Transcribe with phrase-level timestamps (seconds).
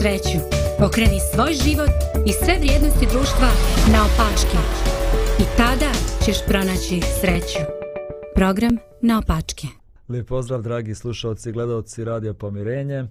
[0.00, 0.38] Sreću?
[0.78, 1.94] Pokreni svoj život
[2.26, 3.48] i sve vrijednosti društva
[3.92, 4.58] na opačke.
[5.42, 5.90] I tada
[6.24, 7.62] ćeš pronaći sreću.
[8.34, 9.66] Program na opačke.
[10.08, 13.04] Lijep pozdrav dragi slušalci i gledalci Radija Pomirenje.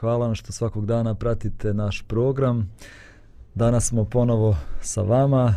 [0.00, 2.70] Hvala vam što svakog dana pratite naš program.
[3.54, 5.54] Danas smo ponovo sa vama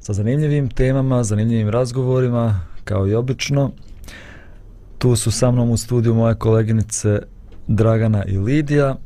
[0.00, 3.70] sa zanimljivim temama, zanimljivim razgovorima kao i obično.
[4.98, 7.18] Tu su sa mnom u studiju moje koleginice
[7.66, 8.96] Dragana i Lidija,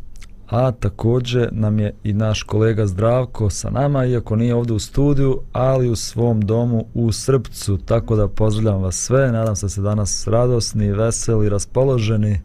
[0.48, 5.40] a također nam je i naš kolega Zdravko sa nama, iako nije ovdje u studiju,
[5.52, 9.80] ali u svom domu u Srpcu, tako da pozdravljam vas sve, nadam se da ste
[9.80, 12.40] danas radosni, veseli, raspoloženi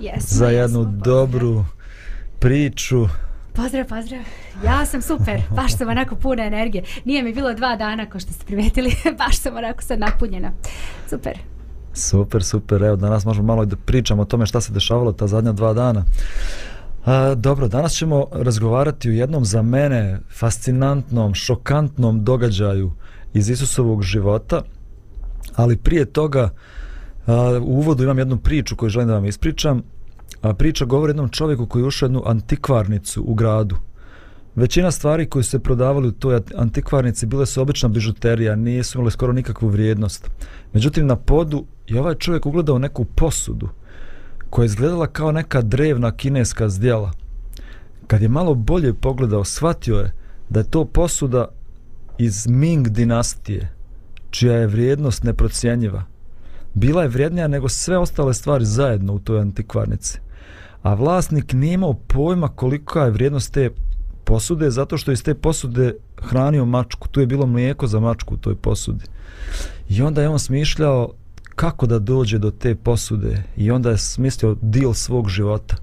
[0.00, 1.64] Jesmo, za jednu jesmo, dobru
[2.38, 3.06] priču.
[3.52, 4.20] Pozdrav, pozdrav.
[4.64, 6.84] Ja sam super, baš sam onako puna energije.
[7.04, 10.52] Nije mi bilo dva dana, ko što ste primetili, baš sam onako sad napunjena.
[11.10, 11.38] Super.
[11.94, 15.26] Super, super, evo danas možemo malo i da pričamo o tome šta se dešavalo ta
[15.26, 16.04] zadnja dva dana.
[17.04, 22.92] A, dobro, danas ćemo razgovarati o jednom za mene fascinantnom, šokantnom događaju
[23.34, 24.62] iz Isusovog života,
[25.56, 26.50] ali prije toga
[27.26, 29.82] a, u uvodu imam jednu priču koju želim da vam ispričam.
[30.42, 33.76] A, priča govori o jednom čovjeku koji je ušao u jednu antikvarnicu u gradu.
[34.54, 39.10] Većina stvari koje su se prodavali u toj antikvarnici bile su obična bižuterija, nije su
[39.10, 40.30] skoro nikakvu vrijednost.
[40.72, 43.68] Međutim, na podu je ovaj čovjek ugledao neku posudu
[44.50, 47.12] koja je izgledala kao neka drevna kineska zdjela.
[48.06, 50.12] Kad je malo bolje pogledao, shvatio je
[50.48, 51.48] da je to posuda
[52.18, 53.72] iz Ming dinastije,
[54.30, 56.04] čija je vrijednost neprocijenjiva.
[56.74, 60.18] Bila je vrijednija nego sve ostale stvari zajedno u toj antikvarnici.
[60.82, 63.70] A vlasnik nije imao pojma kolika je vrijednost te
[64.24, 67.08] posude, zato što iz te posude hranio mačku.
[67.08, 69.04] Tu je bilo mlijeko za mačku u toj posudi.
[69.88, 71.12] I onda je on smišljao
[71.60, 75.76] kako da dođe do te posude i onda je smislio dil svog života.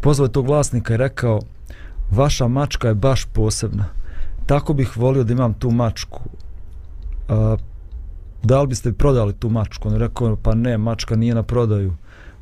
[0.00, 1.40] Pozvao je tog vlasnika i rekao
[2.10, 3.84] vaša mačka je baš posebna.
[4.46, 6.20] Tako bih volio da imam tu mačku.
[7.28, 7.56] A,
[8.42, 9.88] da li biste prodali tu mačku?
[9.88, 11.92] On je rekao pa ne, mačka nije na prodaju.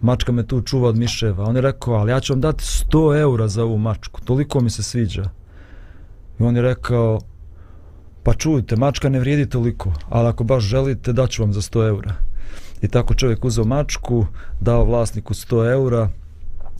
[0.00, 1.44] Mačka me tu čuva od miševa.
[1.44, 4.20] On je rekao ali ja ću vam dati 100 eura za ovu mačku.
[4.20, 5.24] Toliko mi se sviđa.
[6.38, 7.18] I on je rekao
[8.22, 12.14] pa čujte, mačka ne vrijedi toliko, ali ako baš želite, daću vam za 100 eura.
[12.84, 14.26] I tako čovjek uzeo mačku,
[14.60, 16.08] dao vlasniku 100 eura,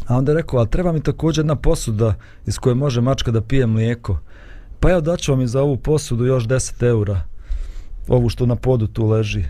[0.07, 2.15] a onda je rekao, ali treba mi također jedna posuda
[2.47, 4.19] iz koje može mačka da pije mlijeko.
[4.81, 7.21] Pa ja daću vam i za ovu posudu još 10 eura,
[8.09, 9.45] ovu što na podu tu leži.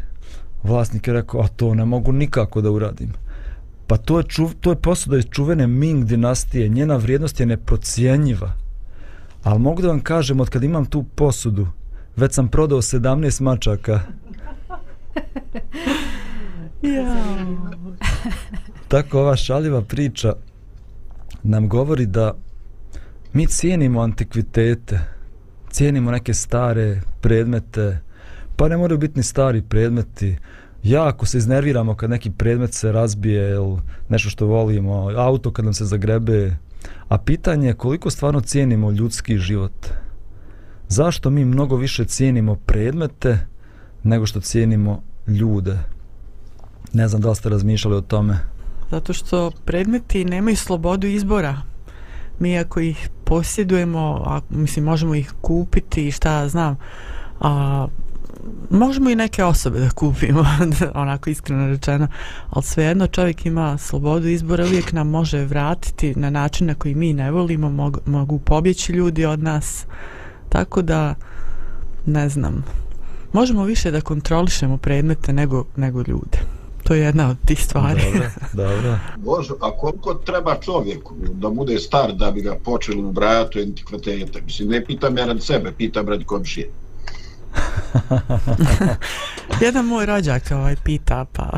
[0.63, 3.13] Vlasnik je rekao, a to ne mogu nikako da uradim.
[3.87, 8.53] Pa to je, čuv, to je posuda iz čuvene Ming dinastije, njena vrijednost je neprocijenjiva.
[9.43, 11.67] Ali mogu da vam kažem, od kad imam tu posudu,
[12.17, 14.01] već sam prodao 17 mačaka.
[16.85, 17.15] Ja.
[18.89, 20.35] Tako ova šaljiva priča
[21.43, 22.35] nam govori da
[23.33, 25.01] mi cijenimo antikvitete,
[25.71, 27.99] cijenimo neke stare predmete,
[28.57, 30.37] pa ne moraju biti ni stari predmeti.
[30.83, 33.79] Jako se iznerviramo kad neki predmet se razbije ili
[34.09, 36.57] nešto što volimo, auto kad nam se zagrebe.
[37.09, 39.87] A pitanje je koliko stvarno cijenimo ljudski život.
[40.89, 43.39] Zašto mi mnogo više cijenimo predmete
[44.03, 45.79] nego što cijenimo ljude?
[46.93, 48.39] Ne znam da ste razmišljali o tome.
[48.91, 51.57] Zato što predmeti nemaju slobodu izbora.
[52.39, 56.77] Mi ako ih posjedujemo, a, mislim, možemo ih kupiti i šta ja znam,
[57.41, 57.87] a,
[58.71, 60.45] možemo i neke osobe da kupimo,
[60.95, 62.09] onako iskreno rečeno,
[62.51, 67.13] ali svejedno čovjek ima slobodu izbora, uvijek nam može vratiti na način na koji mi
[67.13, 69.87] ne volimo, mogu, mogu pobjeći ljudi od nas,
[70.49, 71.15] tako da,
[72.07, 72.65] ne znam,
[73.33, 76.39] možemo više da kontrolišemo predmete nego, nego ljude.
[76.85, 78.03] To je jedna od tih stvari.
[78.13, 78.99] Dobro, dobro.
[79.17, 84.43] Bože, a koliko treba čovjeku da bude star da bi ga počeli ubrajati u antikvatete?
[84.43, 86.71] Mislim, ne pitam ja rad sebe, pitam rad komšije.
[89.65, 91.51] Jedan moj rođak ovaj pita, pa...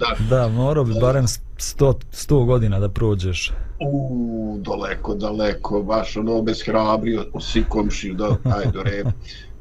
[0.00, 0.16] Da.
[0.30, 3.52] Da, morao bi barem 100, 100 godina da prođeš.
[3.80, 9.04] U, daleko, daleko, baš ono bez hrabrio, si komšiju, da, ajde, re.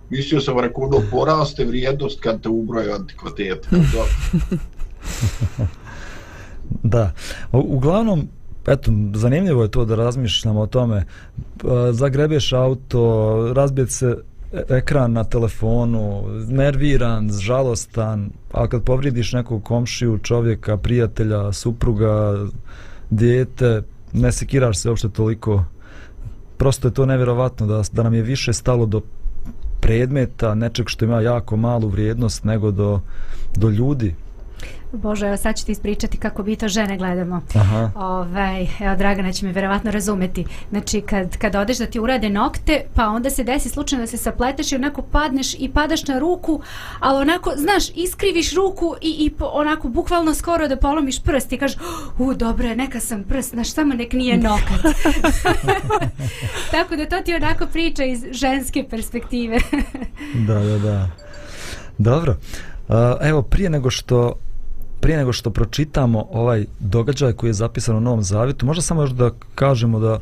[0.10, 3.68] Mislio sam, rekao, ono, poraste vrijednost kad te ubroju antikvitet.
[3.72, 4.06] Da.
[6.84, 7.14] da.
[7.52, 8.28] U, uglavnom,
[8.68, 10.98] eto, zanimljivo je to da razmišljamo o tome.
[10.98, 11.06] E,
[11.92, 14.18] zagrebeš auto, razbijete se
[14.54, 22.46] e, ekran na telefonu, nerviran, žalostan, a kad povridiš nekog komšiju, čovjeka, prijatelja, supruga,
[23.10, 23.82] dijete,
[24.14, 25.64] ne sekiraš se uopšte toliko.
[26.58, 29.02] Prosto je to nevjerovatno da, da nam je više stalo do
[29.80, 33.00] predmeta, nečeg što ima jako malu vrijednost nego do,
[33.56, 34.16] do ljudi.
[34.92, 37.42] Bože, evo sad ću ti ispričati kako bi to žene gledamo.
[37.56, 37.92] Aha.
[37.96, 40.46] Ovaj, evo, Dragana će me verovatno razumeti.
[40.70, 44.18] Znači, kad, kad odeš da ti urade nokte, pa onda se desi slučajno da se
[44.18, 46.62] sapleteš i onako padneš i padaš na ruku,
[47.00, 51.78] ali onako, znaš, iskriviš ruku i, i onako bukvalno skoro da polomiš prst i kažeš,
[52.18, 54.96] u, dobro je, neka sam prst, znaš, samo nek nije nokat.
[56.72, 59.58] Tako da to ti onako priča iz ženske perspektive.
[60.48, 61.10] da, da, da.
[61.98, 62.36] Dobro.
[62.88, 64.34] Uh, evo, prije nego što
[65.08, 69.12] prije nego što pročitamo ovaj događaj koji je zapisan u Novom Zavitu, možda samo još
[69.12, 70.20] da kažemo da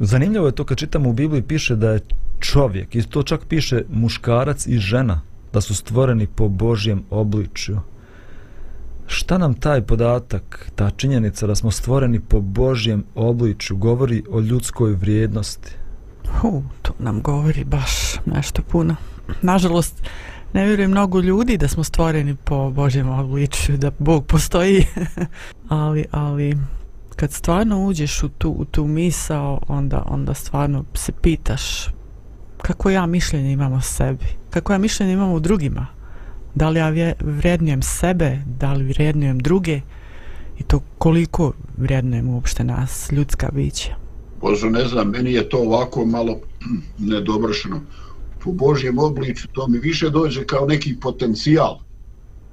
[0.00, 2.00] zanimljivo je to kad čitamo u Bibliji piše da je
[2.40, 5.20] čovjek, i to čak piše muškarac i žena,
[5.52, 7.80] da su stvoreni po Božjem obličju.
[9.06, 14.92] Šta nam taj podatak, ta činjenica da smo stvoreni po Božjem obličju, govori o ljudskoj
[14.92, 15.76] vrijednosti?
[16.42, 18.96] U, to nam govori baš nešto puno.
[19.42, 20.02] Nažalost,
[20.52, 24.86] ne vjerujem mnogo ljudi da smo stvoreni po Božjem obličju, da Bog postoji.
[25.68, 26.56] ali, ali
[27.16, 31.88] kad stvarno uđeš u tu, u tu misao, onda, onda stvarno se pitaš
[32.62, 35.86] kako ja mišljenje imam o sebi, kako ja mišljenje imam o drugima.
[36.54, 39.80] Da li ja vrednujem sebe, da li vrednujem druge
[40.58, 43.94] i to koliko vrednujem uopšte nas, ljudska bića.
[44.40, 46.36] Bože, ne znam, meni je to ovako malo
[47.12, 47.80] nedovršeno
[48.44, 51.78] po Božjem obliču, to mi više dođe kao neki potencijal,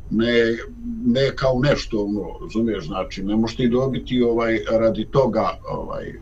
[0.10, 0.58] ne,
[1.06, 6.14] ne kao nešto, ono, razumiješ, znači, ne možeš ti dobiti ovaj, radi toga ovaj,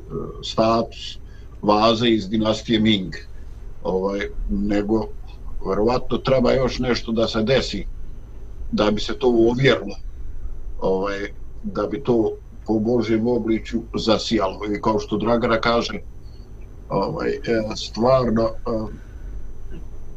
[0.44, 1.18] status
[1.62, 3.14] vaze iz dinastije Ming,
[3.84, 4.20] ovaj,
[4.50, 5.08] nego
[5.70, 7.86] verovatno treba još nešto da se desi
[8.72, 9.96] da bi se to uvjerlo,
[10.80, 11.20] ovaj,
[11.64, 12.32] da bi to
[12.66, 14.60] po Božjem obliču zasijalo.
[14.78, 16.00] I kao što Dragara kaže,
[16.90, 18.50] ovaj, e, stvarno,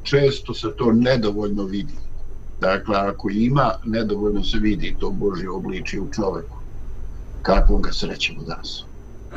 [0.08, 1.94] često se to nedovoljno vidi.
[2.60, 6.56] Dakle, ako ima, nedovoljno se vidi to Božje obličje u čoveku.
[7.42, 8.84] Kakvom ga srećemo danas.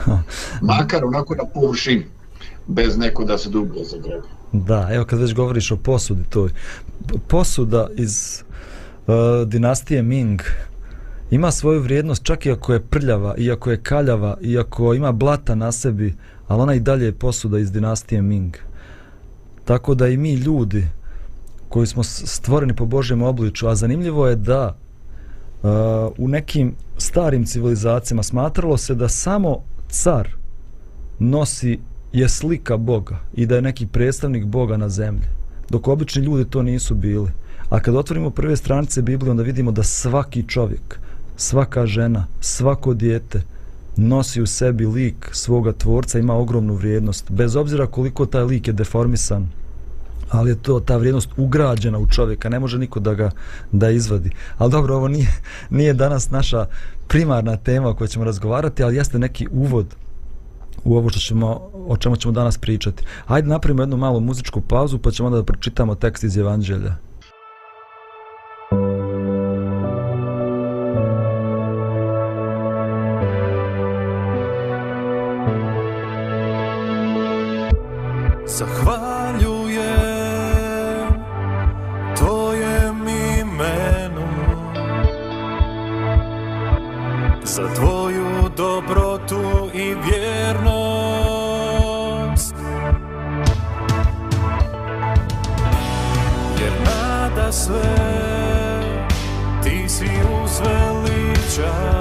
[0.71, 2.05] Makar onako na površini,
[2.67, 4.27] bez neko da se dublje zagrebe.
[4.51, 6.47] Da, evo kad već govoriš o posudi, to
[7.27, 8.43] posuda iz
[9.07, 10.41] uh, dinastije Ming
[11.31, 15.11] ima svoju vrijednost čak i ako je prljava, i ako je kaljava, i ako ima
[15.11, 16.15] blata na sebi,
[16.47, 18.55] ali ona i dalje je posuda iz dinastije Ming.
[19.65, 20.87] Tako da i mi ljudi
[21.69, 24.75] koji smo stvoreni po Božjem obliču, a zanimljivo je da
[25.63, 25.69] uh,
[26.17, 29.57] u nekim starim civilizacijama smatralo se da samo
[29.89, 30.29] car
[31.19, 31.79] nosi
[32.13, 35.27] je slika Boga i da je neki predstavnik Boga na zemlji,
[35.69, 37.31] dok obični ljudi to nisu bili.
[37.69, 40.99] A kad otvorimo prve stranice Biblije, onda vidimo da svaki čovjek,
[41.37, 43.41] svaka žena, svako dijete
[44.01, 48.73] nosi u sebi lik svoga tvorca, ima ogromnu vrijednost, bez obzira koliko taj lik je
[48.73, 49.49] deformisan,
[50.29, 53.31] ali je to ta vrijednost ugrađena u čovjeka, ne može niko da ga
[53.71, 54.29] da izvadi.
[54.57, 55.33] Ali dobro, ovo nije,
[55.69, 56.65] nije danas naša
[57.07, 59.95] primarna tema o kojoj ćemo razgovarati, ali jeste neki uvod
[60.83, 63.03] u ovo što ćemo, o čemu ćemo danas pričati.
[63.25, 66.95] Hajde napravimo jednu malu muzičku pauzu pa ćemo onda da pročitamo tekst iz Evanđelja.
[100.01, 100.09] Si
[100.43, 102.00] uzveličan.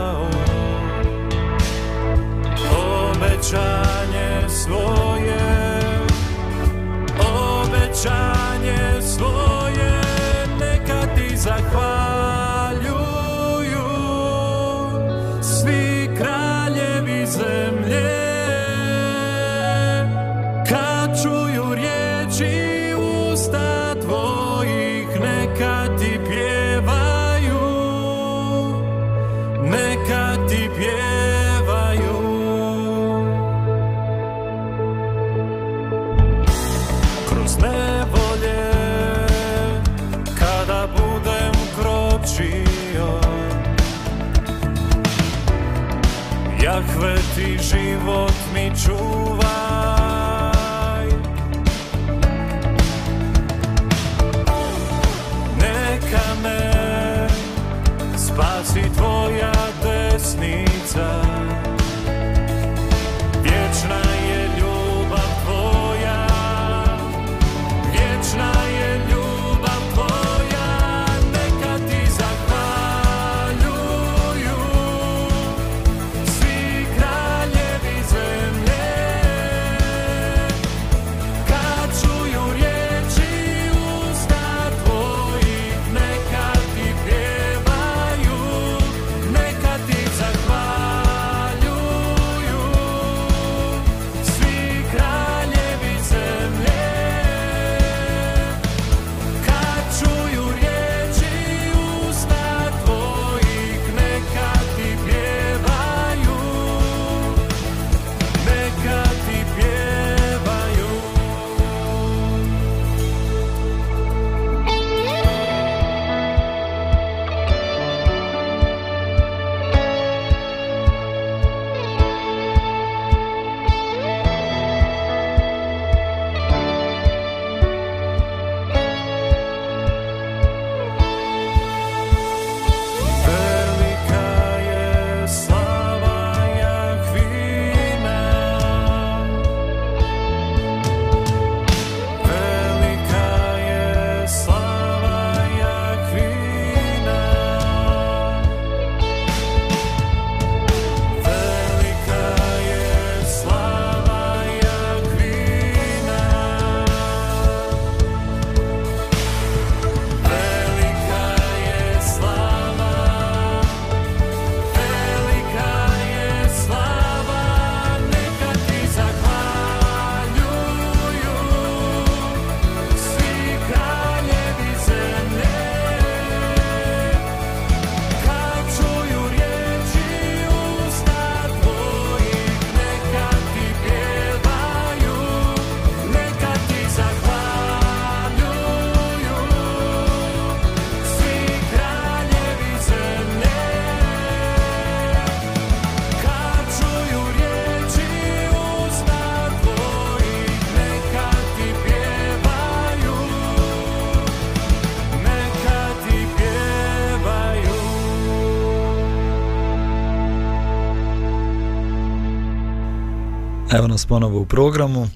[214.11, 215.09] Ponovo u programu.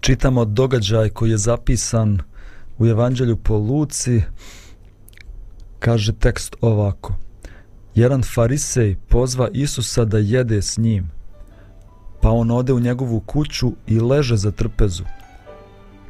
[0.00, 2.18] Čitamo događaj koji je zapisan
[2.78, 4.22] u Evanđelju po Luci.
[5.78, 7.14] Kaže tekst ovako.
[7.94, 11.10] Jedan farisej pozva Isusa da jede s njim.
[12.20, 15.04] Pa on ode u njegovu kuću i leže za trpezu.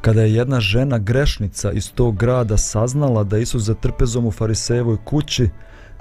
[0.01, 4.97] Kada je jedna žena grešnica iz tog grada saznala da Isus za trpezom u farisejevoj
[5.05, 5.49] kući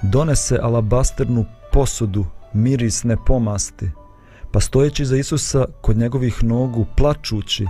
[0.03, 3.91] donese alabasternu posudu mirisne pomasti–
[4.55, 7.67] pa stojeći za Isusa kod njegovih nogu plačući,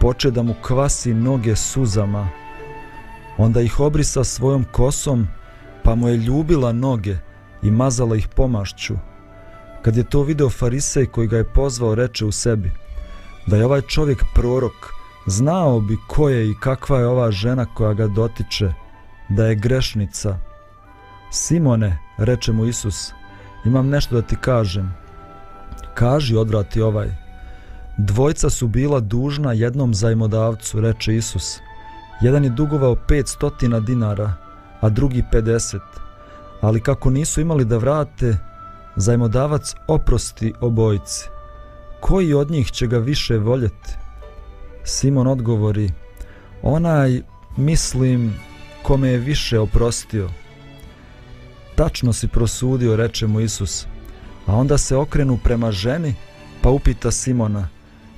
[0.00, 2.28] poče da mu kvasi noge suzama.
[3.38, 5.26] Onda ih obrisa svojom kosom,
[5.84, 7.16] pa mu je ljubila noge
[7.62, 8.94] i mazala ih pomašću.
[9.82, 12.72] Kad je to video farisej koji ga je pozvao, reče u sebi,
[13.46, 14.92] da je ovaj čovjek prorok,
[15.26, 18.72] znao bi ko je i kakva je ova žena koja ga dotiče,
[19.28, 20.38] da je grešnica.
[21.30, 23.12] Simone, reče mu Isus,
[23.64, 24.99] imam nešto da ti kažem
[26.00, 27.08] kaži odvrati ovaj.
[27.98, 31.58] Dvojca su bila dužna jednom zajmodavcu, reče Isus.
[32.20, 34.34] Jedan je dugovao 500 dinara,
[34.80, 35.78] a drugi 50.
[36.60, 38.36] Ali kako nisu imali da vrate,
[38.96, 41.28] zajmodavac oprosti obojici.
[42.00, 43.94] Koji od njih će ga više voljeti?
[44.84, 45.90] Simon odgovori,
[46.62, 47.22] onaj,
[47.56, 48.34] mislim,
[48.82, 50.28] kome je više oprostio.
[51.74, 53.86] Tačno si prosudio, reče mu Isus.
[54.50, 56.14] A onda se okrenu prema ženi,
[56.62, 57.68] pa upita Simona,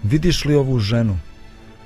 [0.02, 1.18] vidiš li ovu ženu?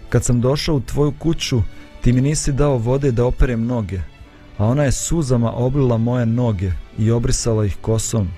[0.08, 1.62] Kad sam došao u tvoju kuću,
[2.00, 4.00] ti mi nisi dao vode da operem noge,
[4.58, 8.28] a ona je suzama oblila moje noge i obrisala ih kosom.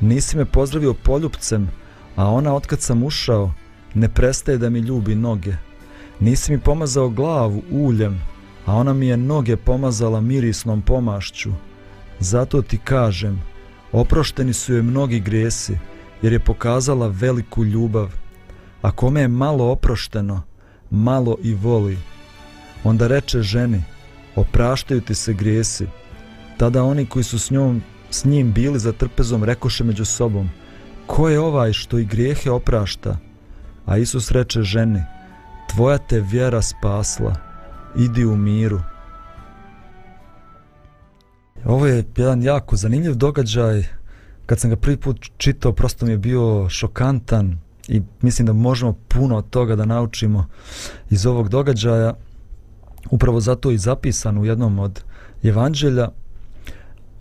[0.00, 1.70] Nisi me pozdravio poljupcem,
[2.16, 3.52] a ona otkad sam ušao,
[3.94, 5.54] ne prestaje da mi ljubi noge.
[6.20, 8.22] Nisi mi pomazao glavu uljem,
[8.66, 11.50] a ona mi je noge pomazala mirisnom pomašću.
[12.18, 13.42] Zato ti kažem,
[13.92, 15.78] Oprošteni su joj mnogi grijesi,
[16.22, 18.12] jer je pokazala veliku ljubav.
[18.82, 20.42] A kome je malo oprošteno,
[20.90, 21.98] malo i voli.
[22.84, 23.82] Onda reče ženi,
[24.36, 25.86] opraštaju ti se grijesi.
[26.56, 30.50] Tada oni koji su s njom, s njim bili za trpezom, rekoše među sobom,
[31.08, 33.16] Ko je ovaj što i grijehe oprašta?
[33.86, 35.02] A Isus reče ženi,
[35.70, 37.34] tvoja te vjera spasla,
[37.96, 38.80] idi u miru.
[41.68, 43.84] Ovo je jedan jako zanimljiv događaj.
[44.46, 47.58] Kad sam ga prvi put čitao, prosto mi je bio šokantan
[47.88, 50.46] i mislim da možemo puno od toga da naučimo
[51.10, 52.14] iz ovog događaja.
[53.10, 55.02] Upravo zato i zapisan u jednom od
[55.42, 56.08] evanđelja.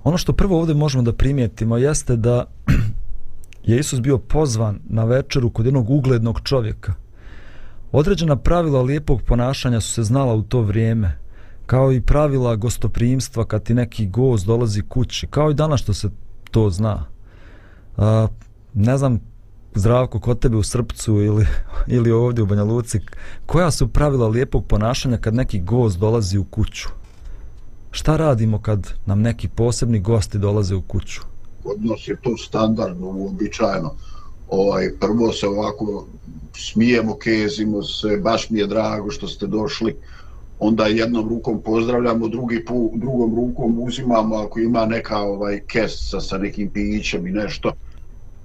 [0.03, 2.45] Ono što prvo ovdje možemo da primijetimo jeste da
[3.69, 6.93] je Isus bio pozvan na večeru kod jednog uglednog čovjeka.
[7.91, 11.17] Određena pravila lijepog ponašanja su se znala u to vrijeme,
[11.67, 16.09] kao i pravila gostoprimstva kad ti neki gost dolazi kući, kao i danas što se
[16.51, 17.05] to zna.
[17.97, 18.27] A,
[18.73, 19.19] ne znam,
[19.75, 21.47] zdravko kod tebe u Srpcu ili,
[21.97, 22.99] ili ovdje u Banja Luci,
[23.45, 26.87] koja su pravila lijepog ponašanja kad neki gost dolazi u kuću?
[27.91, 31.21] Šta radimo kad nam neki posebni gosti dolaze u kuću?
[31.63, 33.93] Odnos je to standardno, uobičajeno.
[34.49, 36.05] Ovaj, prvo se ovako
[36.55, 39.95] smijemo, kezimo se, baš mi je drago što ste došli.
[40.59, 46.21] Onda jednom rukom pozdravljamo, drugi pu, drugom rukom uzimamo ako ima neka ovaj kest sa,
[46.21, 47.71] sa nekim pićem i nešto.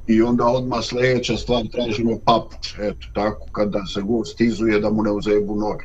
[0.06, 5.02] I onda odmah sljedeća stvar tražimo papuč, eto tako, kada se gost izuje da mu
[5.02, 5.84] ne uzebu noge.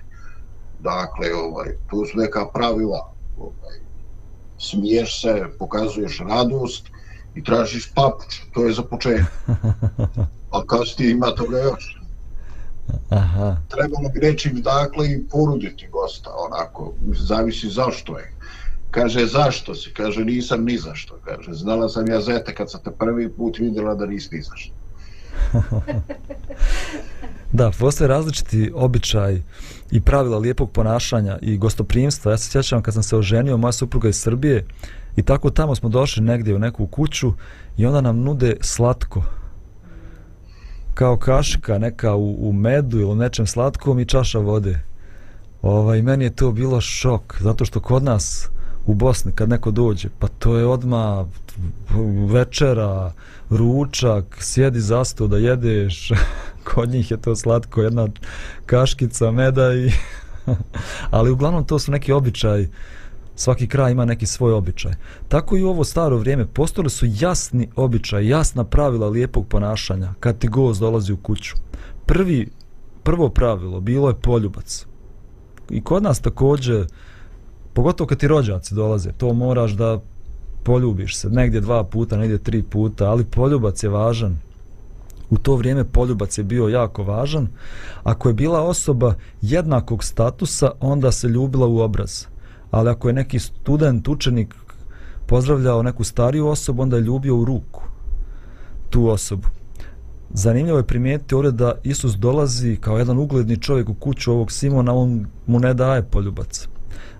[0.79, 3.13] Dakle, ovaj, tu su neka pravila.
[3.38, 3.77] Ovaj,
[4.57, 6.89] smiješ se, pokazuješ radost,
[7.38, 9.34] i tražiš papuč, to je za početak.
[10.55, 12.01] A kasnije ima toga još.
[13.10, 13.58] Aha.
[13.67, 16.94] Trebalo bi reći dakle i poruditi gosta, onako,
[17.27, 18.34] zavisi zašto je.
[18.91, 19.94] Kaže, zašto si?
[19.94, 21.20] Kaže, nisam ni zašto.
[21.25, 24.74] Kaže, znala sam ja zete kad sam te prvi put vidjela da nisi ni zašto.
[27.58, 29.41] da, postoje različiti običaj
[29.91, 32.32] i pravila lijepog ponašanja i gostoprimstva.
[32.32, 34.65] Ja se sjećam kad sam se oženio, moja supruga iz Srbije,
[35.17, 37.34] I tako tamo smo došli negdje u neku kuću
[37.77, 39.24] i onda nam nude slatko.
[40.98, 44.79] Kao kašika neka u, u medu ili nečem slatkom i čaša vode.
[45.62, 48.50] Ovaj, meni je to bilo šok, zato što kod nas
[48.86, 51.25] u Bosni kad neko dođe, pa to je odma
[52.29, 53.12] večera,
[53.50, 56.12] ručak, sjedi za sto da jedeš,
[56.74, 58.07] kod njih je to slatko, jedna
[58.66, 59.92] kaškica meda i...
[61.12, 62.68] Ali uglavnom to su neki običaj
[63.37, 64.91] svaki kraj ima neki svoj običaj.
[65.27, 70.37] Tako i u ovo staro vrijeme postojali su jasni običaj, jasna pravila lijepog ponašanja kad
[70.37, 71.55] ti gost dolazi u kuću.
[72.05, 72.50] Prvi,
[73.03, 74.85] prvo pravilo bilo je poljubac.
[75.69, 76.87] I kod nas također,
[77.73, 80.01] pogotovo kad ti rođaci dolaze, to moraš da
[80.63, 84.37] poljubiš se negdje dva puta, negdje tri puta, ali poljubac je važan.
[85.29, 87.47] U to vrijeme poljubac je bio jako važan.
[88.03, 92.25] Ako je bila osoba jednakog statusa, onda se ljubila u obraz
[92.77, 94.55] ali ako je neki student, učenik
[95.25, 97.81] pozdravljao neku stariju osobu, onda je ljubio u ruku
[98.90, 99.48] tu osobu.
[100.29, 104.94] Zanimljivo je primijetiti ovdje da Isus dolazi kao jedan ugledni čovjek u kuću ovog Simona,
[104.94, 106.68] on mu ne daje poljubac.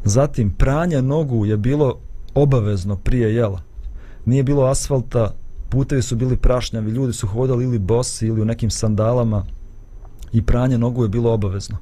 [0.04, 2.00] Zatim, pranje nogu je bilo
[2.36, 3.62] obavezno prije jela.
[4.26, 5.34] Nije bilo asfalta,
[5.70, 9.46] putevi su bili prašnjavi, ljudi su hodali ili bosi ili u nekim sandalama
[10.34, 11.78] i pranje nogu je bilo obavezno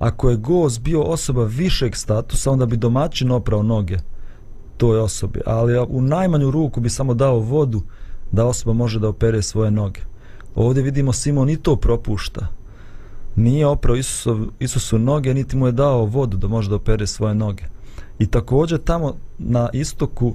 [0.00, 3.98] ako je gost bio osoba višeg statusa, onda bi domaćin oprao noge
[4.76, 7.82] toj osobi, ali u najmanju ruku bi samo dao vodu
[8.32, 10.00] da osoba može da opere svoje noge.
[10.54, 12.46] Ovdje vidimo Simon i to propušta.
[13.36, 17.34] Nije oprao Isusov, Isusu noge, niti mu je dao vodu da može da opere svoje
[17.34, 17.64] noge.
[18.18, 20.34] I također tamo na istoku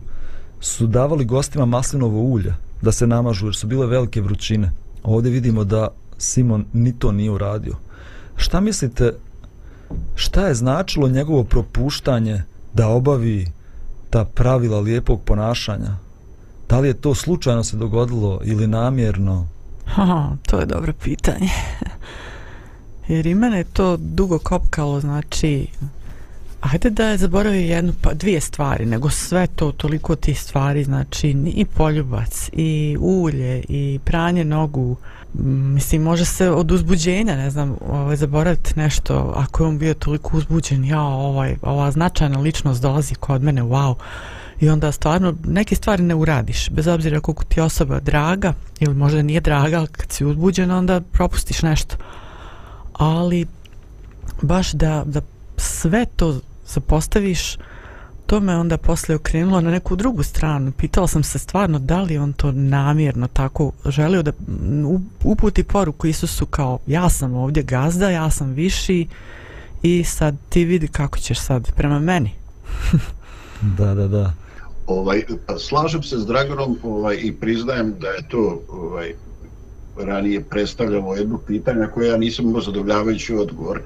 [0.60, 4.72] su davali gostima maslinovo ulje da se namažu jer su bile velike vrućine.
[5.04, 7.76] Ovdje vidimo da Simon ni to nije uradio.
[8.36, 9.14] Šta mislite
[10.16, 12.44] šta je značilo njegovo propuštanje
[12.74, 13.48] da obavi
[14.10, 15.96] ta pravila lijepog ponašanja?
[16.70, 19.48] Da li je to slučajno se dogodilo ili namjerno?
[19.86, 21.50] Ha, to je dobro pitanje.
[23.08, 25.68] Jer i mene je to dugo kopkalo, znači,
[26.72, 31.30] ajde da je zaboravio jednu, pa dvije stvari, nego sve to, toliko ti stvari, znači,
[31.46, 34.96] i poljubac, i ulje, i pranje nogu,
[35.74, 40.38] mislim, može se od uzbuđenja, ne znam, ovaj, zaboraviti nešto, ako je on bio toliko
[40.38, 43.96] uzbuđen, ja, ovaj, ova značajna ličnost dolazi kod mene, wow,
[44.60, 49.22] i onda stvarno neke stvari ne uradiš, bez obzira koliko ti osoba draga, ili možda
[49.22, 51.96] nije draga, ali kad si uzbuđen, onda propustiš nešto.
[52.94, 53.46] Ali,
[54.42, 55.22] baš da, da
[55.58, 57.58] sve to zapostaviš,
[58.26, 60.72] to me onda posle okrenulo na neku drugu stranu.
[60.72, 64.32] Pitala sam se stvarno da li on to namjerno tako želio da
[65.24, 69.08] uputi poruku Isusu kao ja sam ovdje gazda, ja sam viši
[69.84, 72.32] i sad ti vidi kako ćeš sad prema meni.
[73.78, 74.34] da, da, da.
[74.88, 75.24] Ovaj,
[75.60, 79.14] slažem se s Draganom ovaj, i priznajem da je to ovaj,
[79.98, 83.82] ranije predstavljalo jedno pitanje na koje ja nisam imao zadovoljavajući odgovor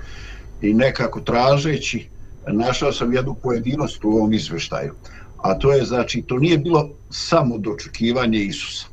[0.61, 2.07] i nekako tražeći
[2.53, 4.93] našao sam jednu pojedinost u ovom izveštaju.
[5.37, 8.87] A to je, znači, to nije bilo samo dočekivanje Isusa.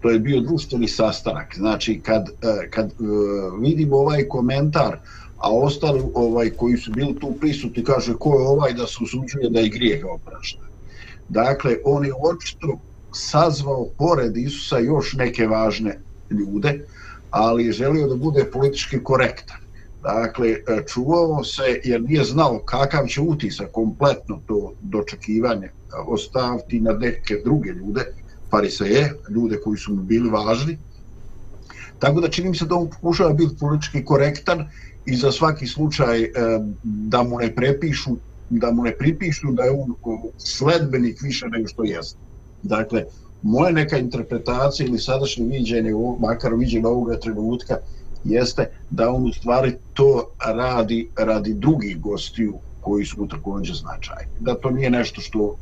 [0.00, 1.54] To je bio društveni sastanak.
[1.56, 4.98] Znači, kad, e, kad vidim vidimo ovaj komentar,
[5.38, 9.50] a ostali ovaj koji su bili tu prisutni kaže ko je ovaj da se usuđuje
[9.50, 10.62] da i grijeh oprašta.
[11.28, 12.78] Dakle, on je očito
[13.12, 15.98] sazvao pored Isusa još neke važne
[16.30, 16.86] ljude,
[17.30, 19.56] ali je želio da bude politički korektan.
[20.02, 25.70] Dakle, e, čuvao se jer nije znao kakav će utisak kompletno to dočekivanje
[26.06, 28.04] ostaviti na neke druge ljude,
[28.50, 30.78] fariseje, ljude koji su mu bili važni.
[31.98, 34.68] Tako da čini mi se da on pokušava biti politički korektan
[35.06, 36.30] i za svaki slučaj e,
[36.82, 38.16] da mu ne prepišu
[38.50, 42.18] da mu ne pripišu da je on e, sledbenik više nego što jeste.
[42.62, 43.04] Dakle,
[43.42, 47.76] moja neka interpretacija ili sadašnje viđenje, makar viđenje ovoga trenutka,
[48.24, 54.32] jeste da on u stvari to radi radi drugih gostiju koji su također značajni.
[54.40, 55.56] Da to nije nešto što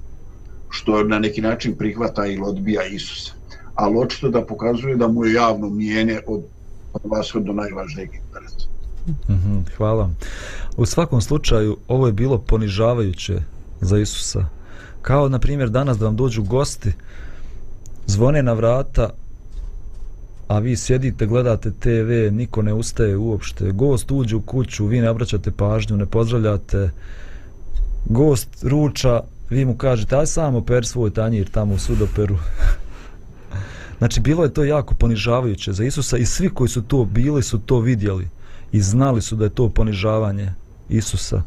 [0.71, 3.33] što na neki način prihvata ili odbija Isusa.
[3.75, 6.43] Ali očito da pokazuje da mu je javno mijenje od,
[6.93, 8.69] od vas do najvažnijeg interesa.
[9.09, 10.11] Mm -hmm, hvala.
[10.77, 13.43] U svakom slučaju, ovo je bilo ponižavajuće
[13.81, 14.45] za Isusa.
[15.03, 16.93] Kao, na primjer, danas da vam dođu gosti,
[18.07, 19.11] zvone na vrata,
[20.49, 23.73] a vi sjedite, gledate TV, niko ne ustaje uopšte.
[23.73, 26.91] Gost uđe u kuću, vi ne obraćate pažnju, ne pozdravljate.
[28.05, 32.37] Gost ruča, vi mu kažete, aj samo per svoj tanjir tamo u sudoperu.
[33.99, 37.59] znači, bilo je to jako ponižavajuće za Isusa i svi koji su to bili su
[37.59, 38.29] to vidjeli
[38.73, 40.53] i znali su da je to ponižavanje
[40.89, 41.43] Isusa.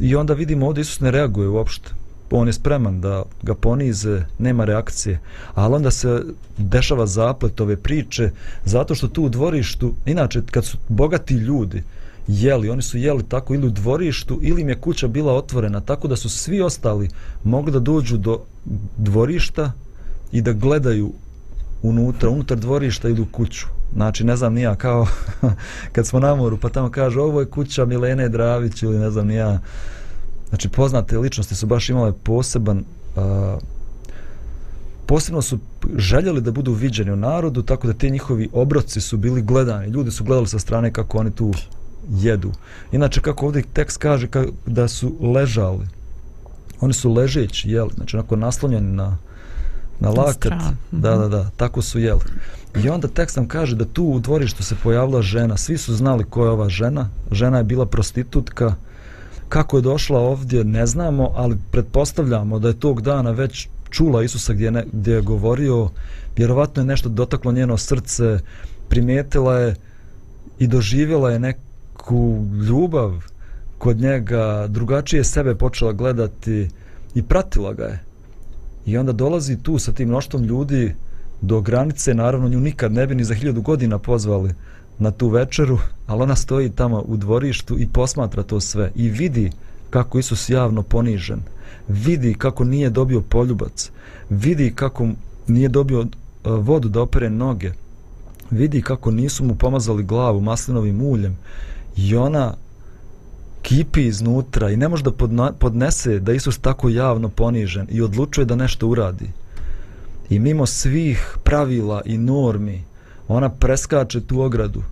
[0.00, 1.90] I onda vidimo ovdje Isus ne reaguje uopšte.
[2.28, 5.20] Pa on je spreman da ga ponize, nema reakcije.
[5.54, 6.22] Ali onda se
[6.58, 8.30] dešava zaplet ove priče
[8.64, 11.82] zato što tu u dvorištu, inače kad su bogati ljudi
[12.28, 16.08] jeli, oni su jeli tako ili u dvorištu ili im je kuća bila otvorena tako
[16.08, 17.08] da su svi ostali
[17.44, 18.40] mogli da dođu do
[18.96, 19.72] dvorišta
[20.32, 21.12] i da gledaju
[21.82, 23.66] unutra, unutar dvorišta ili u kuću.
[23.92, 25.06] Znači, ne znam nija, kao
[25.94, 29.26] kad smo na moru, pa tamo kaže, ovo je kuća Milene Dravić ili ne znam
[29.26, 29.60] nija.
[30.48, 32.84] Znači, poznate ličnosti su baš imale poseban...
[33.16, 33.22] Uh,
[35.06, 35.58] posebno su
[35.96, 39.86] željeli da budu viđeni u narodu, tako da te njihovi obroci su bili gledani.
[39.86, 41.52] Ljudi su gledali sa strane kako oni tu
[42.10, 42.52] jedu.
[42.92, 45.86] Inače, kako ovdje tekst kaže ka, da su ležali.
[46.80, 49.16] Oni su ležeći, jeli, znači onako naslonjeni na,
[50.00, 50.52] na lakat.
[50.92, 52.20] Da, da, da, tako su jeli.
[52.84, 55.56] I onda tekst nam kaže da tu u dvorištu se pojavila žena.
[55.56, 57.08] Svi su znali ko je ova žena.
[57.32, 58.74] Žena je bila prostitutka.
[59.48, 64.52] Kako je došla ovdje ne znamo, ali pretpostavljamo da je tog dana već čula Isusa
[64.52, 65.90] gdje, ne, gdje je govorio.
[66.36, 68.38] Vjerovatno je nešto dotaklo njeno srce.
[68.88, 69.74] Primijetila je
[70.58, 73.24] i doživjela je neku ljubav
[73.78, 74.66] kod njega.
[74.68, 76.68] Drugačije sebe počela gledati
[77.14, 78.00] i pratila ga je.
[78.86, 80.94] I onda dolazi tu sa tim mnoštvom ljudi
[81.40, 84.54] do granice, naravno nju nikad ne bi ni za hiljadu godina pozvali
[84.98, 89.50] na tu večeru, ali ona stoji tamo u dvorištu i posmatra to sve i vidi
[89.90, 91.40] kako Isus javno ponižen,
[91.88, 93.90] vidi kako nije dobio poljubac,
[94.30, 95.08] vidi kako
[95.46, 96.06] nije dobio e,
[96.44, 97.72] vodu da opere noge,
[98.50, 101.36] vidi kako nisu mu pomazali glavu maslinovim uljem.
[101.96, 102.54] I ona
[103.62, 105.12] kipi iznutra i ne može da
[105.58, 109.30] podnese da Isus tako javno ponižen i odlučuje da nešto uradi.
[110.30, 112.82] I mimo svih pravila i normi
[113.28, 114.82] ona preskače tu ogradu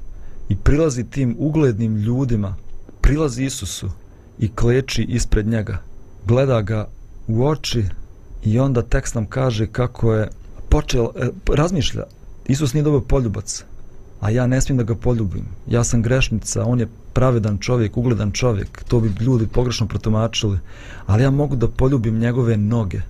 [0.49, 2.55] i prilazi tim uglednim ljudima.
[3.01, 3.91] Prilazi Isusu
[4.39, 5.79] i kleči ispred njega.
[6.27, 6.89] Gleda ga
[7.29, 7.85] u oči
[8.45, 10.29] i onda tekst nam kaže kako je
[10.69, 12.03] počeo, e, razmišlja.
[12.47, 13.65] Isus nije dobio poljubac
[14.21, 15.45] a ja ne smijem da ga poljubim.
[15.67, 18.85] Ja sam grešnica, on je pravedan čovjek, ugledan čovjek.
[18.89, 20.59] To bi ljudi pogrešno protumačili
[21.07, 23.01] ali ja mogu da poljubim njegove noge.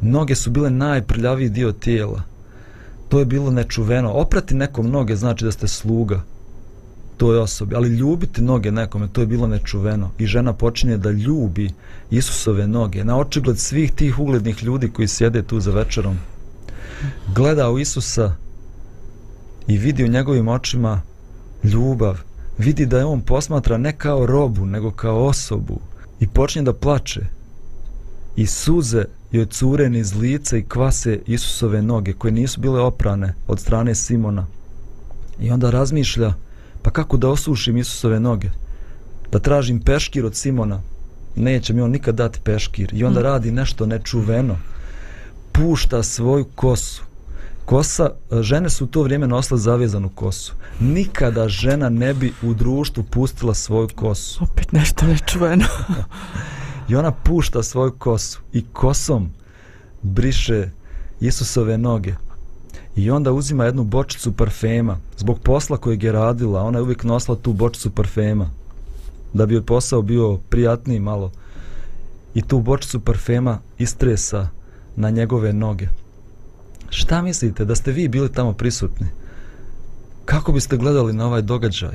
[0.00, 2.22] Noge su bile najprljaviji dio tijela.
[3.08, 4.12] To je bilo nečuveno.
[4.12, 6.22] Oprati nekom noge znači da ste sluga
[7.16, 10.10] toj osobi, ali ljubiti noge nekome, to je bilo nečuveno.
[10.18, 11.70] I žena počinje da ljubi
[12.10, 16.18] Isusove noge, na očigled svih tih uglednih ljudi koji sjede tu za večerom.
[17.34, 18.32] Gleda u Isusa
[19.66, 21.02] i vidi u njegovim očima
[21.64, 22.18] ljubav.
[22.58, 25.80] Vidi da je on posmatra ne kao robu, nego kao osobu.
[26.20, 27.20] I počinje da plače.
[28.38, 33.60] I suze joj cure niz lica i kvase Isusove noge koje nisu bile oprane od
[33.60, 34.46] strane Simona.
[35.40, 36.34] I onda razmišlja,
[36.82, 38.50] pa kako da osušim Isusove noge?
[39.32, 40.80] Da tražim peškir od Simona?
[41.36, 42.90] Neće mi on nikad dati peškir.
[42.94, 43.22] I onda mm.
[43.22, 44.56] radi nešto nečuveno.
[45.52, 47.02] Pušta svoju kosu
[47.64, 50.54] Kosa, žene su u to vrijeme nosile zavezanu kosu.
[50.80, 54.44] Nikada žena ne bi u društvu pustila svoju kosu.
[54.44, 55.64] Opet nešto nečuveno.
[56.88, 59.30] I ona pušta svoju kosu i kosom
[60.02, 60.70] briše
[61.20, 62.14] Isusove noge.
[62.96, 64.98] I onda uzima jednu bočicu parfema.
[65.16, 68.50] Zbog posla kojeg je radila, ona je uvijek nosila tu bočicu parfema.
[69.32, 71.32] Da bi joj posao bio prijatniji malo.
[72.34, 74.48] I tu bočicu parfema istresa
[74.96, 75.88] na njegove noge.
[76.90, 79.06] Šta mislite da ste vi bili tamo prisutni?
[80.24, 81.94] Kako biste gledali na ovaj događaj?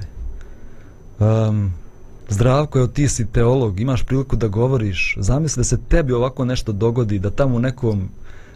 [1.19, 1.73] Um,
[2.29, 5.15] Zdravko, evo ti si teolog, imaš priliku da govoriš.
[5.19, 8.09] Zamisli da se tebi ovako nešto dogodi, da tamo u nekom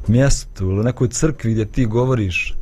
[0.08, 2.56] mjestu ili nekoj crkvi gdje ti govoriš,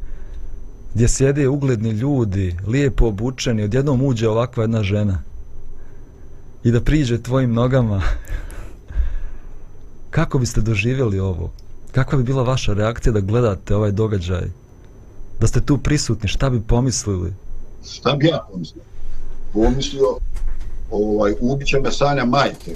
[0.93, 5.21] gdje sjede ugledni ljudi, lijepo obučeni, odjednom uđe ovakva jedna žena
[6.63, 8.01] i da priđe tvojim nogama.
[10.15, 11.51] Kako biste doživjeli ovo?
[11.91, 14.47] Kakva bi bila vaša reakcija da gledate ovaj događaj?
[15.39, 17.33] Da ste tu prisutni, šta bi pomislili?
[17.91, 18.83] Šta bi ja pomislio?
[19.53, 20.17] Pomislio,
[20.91, 22.75] ovaj, ubit će me Sanja majke.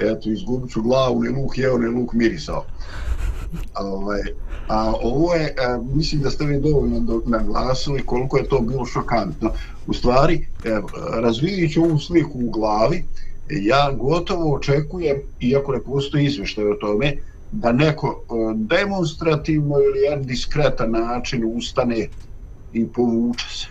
[0.00, 2.64] Eto, izgubit ću glavu, ne luk jeo, ne luk mirisao.
[3.74, 4.20] Ovaj,
[4.68, 8.86] a ovo je, a, mislim da ste vi dovoljno do, naglasili koliko je to bilo
[8.86, 9.50] šokantno.
[9.86, 13.04] U stvari, evo, razvijit ću ovu sliku u glavi,
[13.50, 17.16] ja gotovo očekujem, iako ne postoji izveštaj o tome,
[17.52, 18.22] da neko
[18.54, 22.08] demonstrativno ili jedan diskretan način ustane
[22.72, 23.66] i povuče se.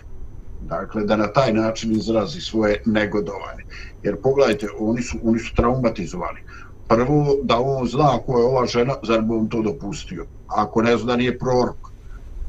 [0.68, 3.64] Dakle, da na taj način izrazi svoje negodovanje.
[4.02, 6.40] Jer pogledajte, oni su, oni su traumatizovani.
[6.88, 10.26] Prvo, da on zna ko je ova žena, zar bi on to dopustio?
[10.46, 11.76] Ako ne zna da nije prorok.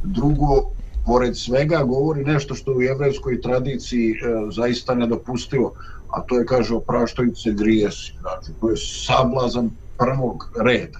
[0.04, 0.64] Drugo,
[1.06, 4.16] pored svega, govori nešto što u jevrejskoj tradiciji e,
[4.52, 5.74] zaista nedopustivo,
[6.10, 8.14] a to je, kaže, opraštajući se grijesi.
[8.22, 11.00] Znači, to je sablazan prvog reda.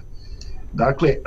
[0.72, 1.18] Dakle, e,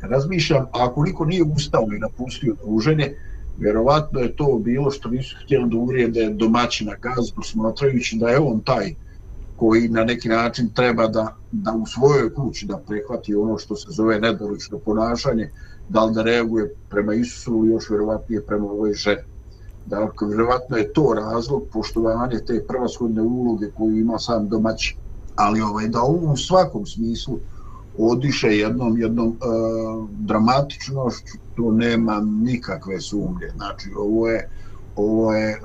[0.00, 3.14] razmišljam, ako niko nije ustao i napustio druženje,
[3.60, 8.60] vjerovatno je to bilo što nisu htjeli da uvrijede domaćina gazdu, smatrajući da je on
[8.60, 8.94] taj
[9.56, 13.90] koji na neki način treba da, da u svojoj kući da prihvati ono što se
[13.90, 15.50] zove nedolično ponašanje,
[15.88, 19.22] da li da reaguje prema Isusu ili još vjerovatnije prema ovoj ženi.
[19.86, 24.96] Dakle, vjerovatno je to razlog poštovanje te prvoshodne uloge koju ima sam domaćin.
[25.36, 27.38] Ali ovaj, da u svakom smislu
[27.98, 29.34] odiše jednom jednom e,
[30.18, 33.48] dramatičnošću, tu nemam nikakve sumnje.
[33.56, 34.48] Znači, ovo je,
[34.96, 35.58] ovo je e,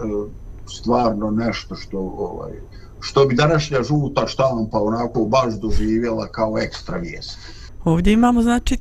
[0.68, 2.52] stvarno nešto što ovaj,
[3.00, 7.40] što bi današnja žuta štampa onako baš doživjela kao ekstra vijest.
[7.84, 8.78] Ovdje imamo znači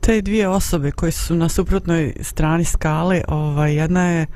[0.00, 3.22] te dvije osobe koje su na suprotnoj strani skale.
[3.28, 4.26] Ovaj, jedna je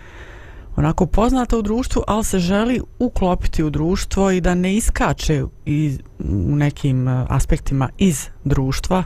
[0.76, 5.98] onako poznata u društvu, ali se želi uklopiti u društvo i da ne iskače iz,
[6.18, 9.04] u nekim e, aspektima iz društva,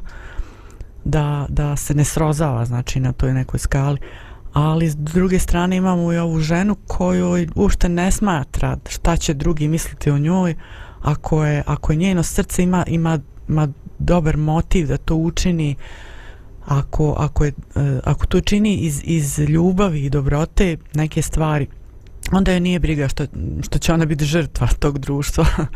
[1.04, 3.98] da, da se ne srozava znači na toj nekoj skali.
[4.52, 9.68] Ali s druge strane imamo i ovu ženu koju uopšte ne smatra šta će drugi
[9.68, 10.54] misliti o njoj,
[11.02, 15.76] ako je, ako je njeno srce ima, ima, ima dobar motiv da to učini,
[16.66, 21.66] ako, ako, je, e, ako to čini iz, iz ljubavi i dobrote neke stvari,
[22.32, 23.26] onda je nije briga što,
[23.62, 25.46] što će ona biti žrtva tog društva.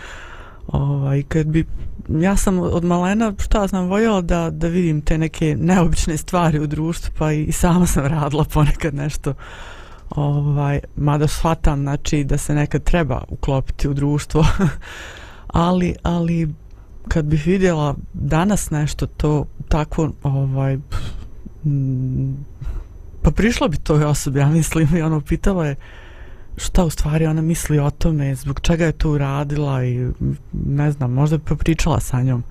[0.67, 1.67] ovaj, kad bi,
[2.09, 6.67] ja sam od malena, šta znam, voljela da, da vidim te neke neobične stvari u
[6.67, 9.35] društvu, pa i, i sama sam radila ponekad nešto.
[10.11, 14.47] Ovaj, mada shvatam znači da se nekad treba uklopiti u društvo.
[15.47, 16.55] Ali, ali
[17.09, 20.79] kad bih vidjela danas nešto to tako ovaj
[23.23, 25.77] pa prišlo bi toj osobi ja mislim i ono pitala je
[26.57, 30.09] šta u stvari ona misli o tome zbog čega je to uradila i
[30.53, 32.45] ne znam možda bi pričala sa njom.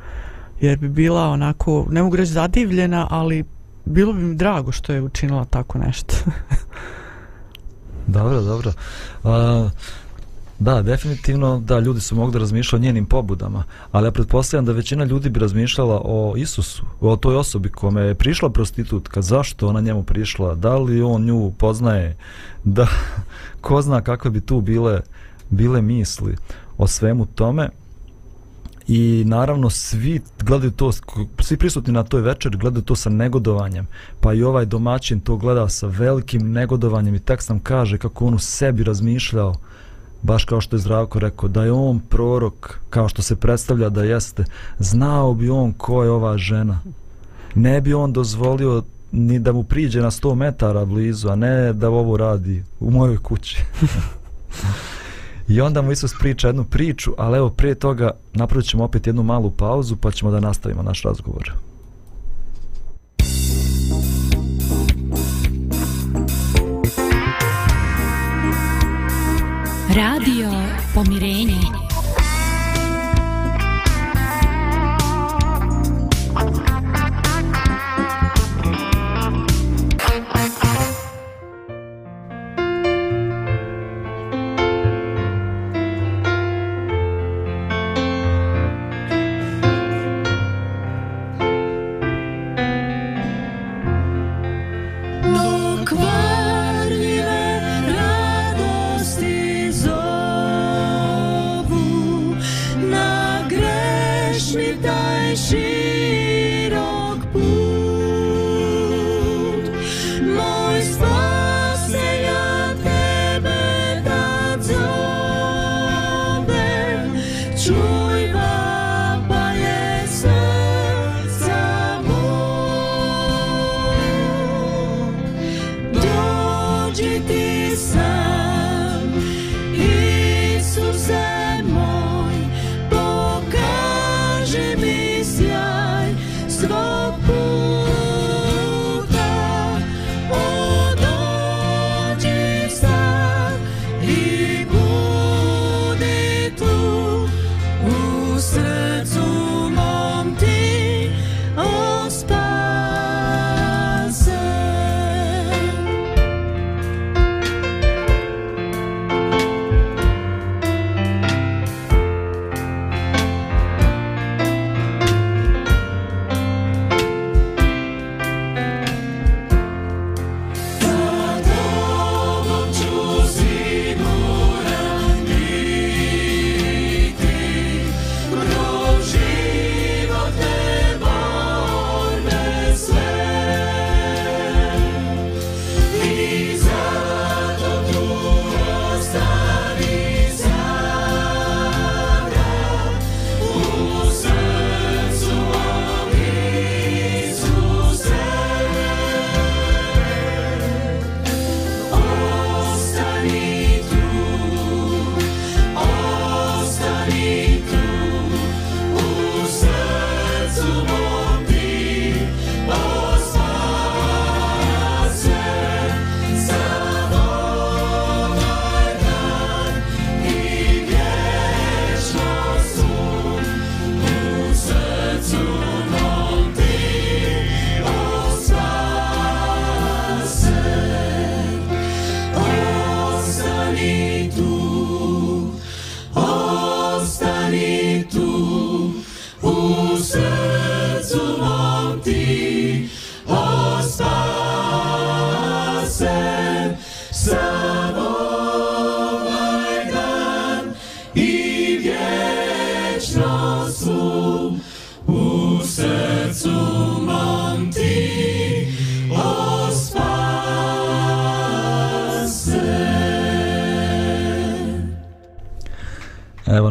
[0.62, 3.46] Jer bi bila onako ne mogu reći zadivljena ali
[3.86, 6.16] bilo bi mi drago što je učinila tako nešto.
[8.08, 8.74] Dobro dobro.
[9.24, 9.72] Uh,
[10.60, 14.72] Da, definitivno da ljudi su mogli da razmišljati o njenim pobudama, ali ja pretpostavljam da
[14.72, 19.82] većina ljudi bi razmišljala o Isusu, o toj osobi kome je prišla prostitutka, zašto ona
[19.82, 22.18] njemu prišla, da li on nju poznaje,
[22.64, 22.88] da
[23.62, 25.02] ko zna kakve bi tu bile,
[25.50, 26.36] bile misli
[26.78, 27.70] o svemu tome.
[28.88, 30.92] I naravno svi gledaju to,
[31.40, 33.88] svi prisutni na toj večeri gledaju to sa negodovanjem,
[34.20, 38.34] pa i ovaj domaćin to gleda sa velikim negodovanjem i tekst nam kaže kako on
[38.34, 39.56] u sebi razmišljao
[40.24, 44.04] baš kao što je Zdravko rekao, da je on prorok, kao što se predstavlja da
[44.04, 44.46] jeste,
[44.80, 46.80] znao bi on ko je ova žena.
[47.56, 51.90] Ne bi on dozvolio ni da mu priđe na 100 metara blizu, a ne da
[51.90, 53.58] ovo radi u mojoj kući.
[55.48, 59.24] I onda mu Isus priča jednu priču, ali evo prije toga napravit ćemo opet jednu
[59.24, 61.54] malu pauzu pa ćemo da nastavimo naš razgovor.
[69.94, 70.50] Radio
[70.92, 71.43] Pomirenje.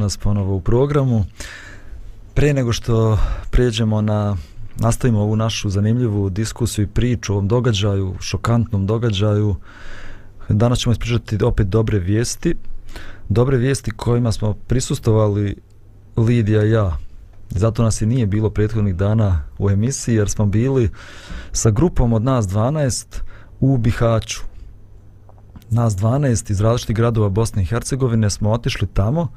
[0.03, 1.25] Nas ponovo u programu.
[2.35, 3.19] Pre nego što
[3.51, 4.37] pređemo na
[4.77, 9.57] nastavimo ovu našu zanimljivu diskusiju i priču o ovom događaju, šokantnom događaju,
[10.49, 12.55] danas ćemo ispričati opet dobre vijesti.
[13.29, 15.57] Dobre vijesti kojima smo prisustovali
[16.17, 16.99] Lidija i ja.
[17.51, 20.91] Zato nas i nije bilo prethodnih dana u emisiji jer smo bili
[21.53, 23.07] sa grupom od nas 12
[23.61, 24.52] u Bihaću.
[25.75, 29.29] Nas 12 iz različitih gradova Bosne i Hercegovine smo otišli tamo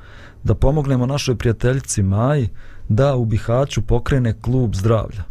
[0.44, 2.50] da pomognemo našoj prijateljici Maji
[2.90, 5.24] da u Bihaću pokrene klub zdravlja.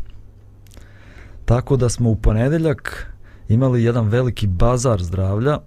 [1.44, 3.12] Tako da smo u ponedeljak
[3.48, 5.58] imali jedan veliki bazar zdravlja.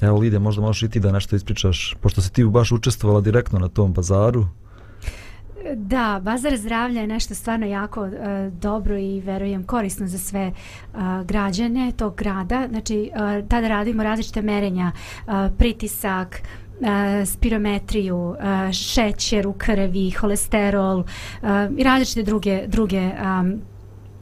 [0.00, 3.58] Evo Lidija, možda možeš i ti da nešto ispričaš, pošto si ti baš učestvovala direktno
[3.58, 4.46] na tom bazaru.
[5.74, 8.12] Da, bazar zdravlja je nešto stvarno jako uh,
[8.52, 10.52] dobro i verujem korisno za sve
[10.94, 12.66] uh, građane tog grada.
[12.70, 14.92] Znači, uh, tada radimo različite merenja,
[15.26, 16.42] uh, pritisak,
[16.80, 16.86] Uh,
[17.28, 18.36] spirometriju, uh,
[18.72, 21.06] šećer u krvi, holesterol uh,
[21.76, 23.60] i različite druge, druge um,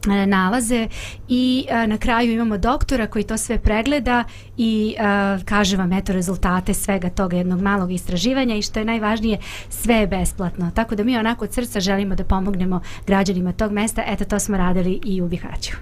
[0.07, 0.88] E, nalaze
[1.28, 4.24] i e, na kraju imamo doktora koji to sve pregleda
[4.57, 5.03] i e,
[5.44, 9.38] kaže vam eto rezultate svega toga jednog malog istraživanja i što je najvažnije
[9.68, 10.70] sve je besplatno.
[10.74, 14.03] Tako da mi onako od srca želimo da pomognemo građanima tog mesta.
[14.07, 15.76] Eto to smo radili i u Bihaću.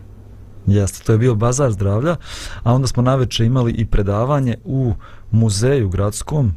[0.67, 2.17] Jeste, to je bio bazar zdravlja,
[2.63, 4.95] a onda smo naveče imali i predavanje u
[5.31, 6.53] muzeju gradskom,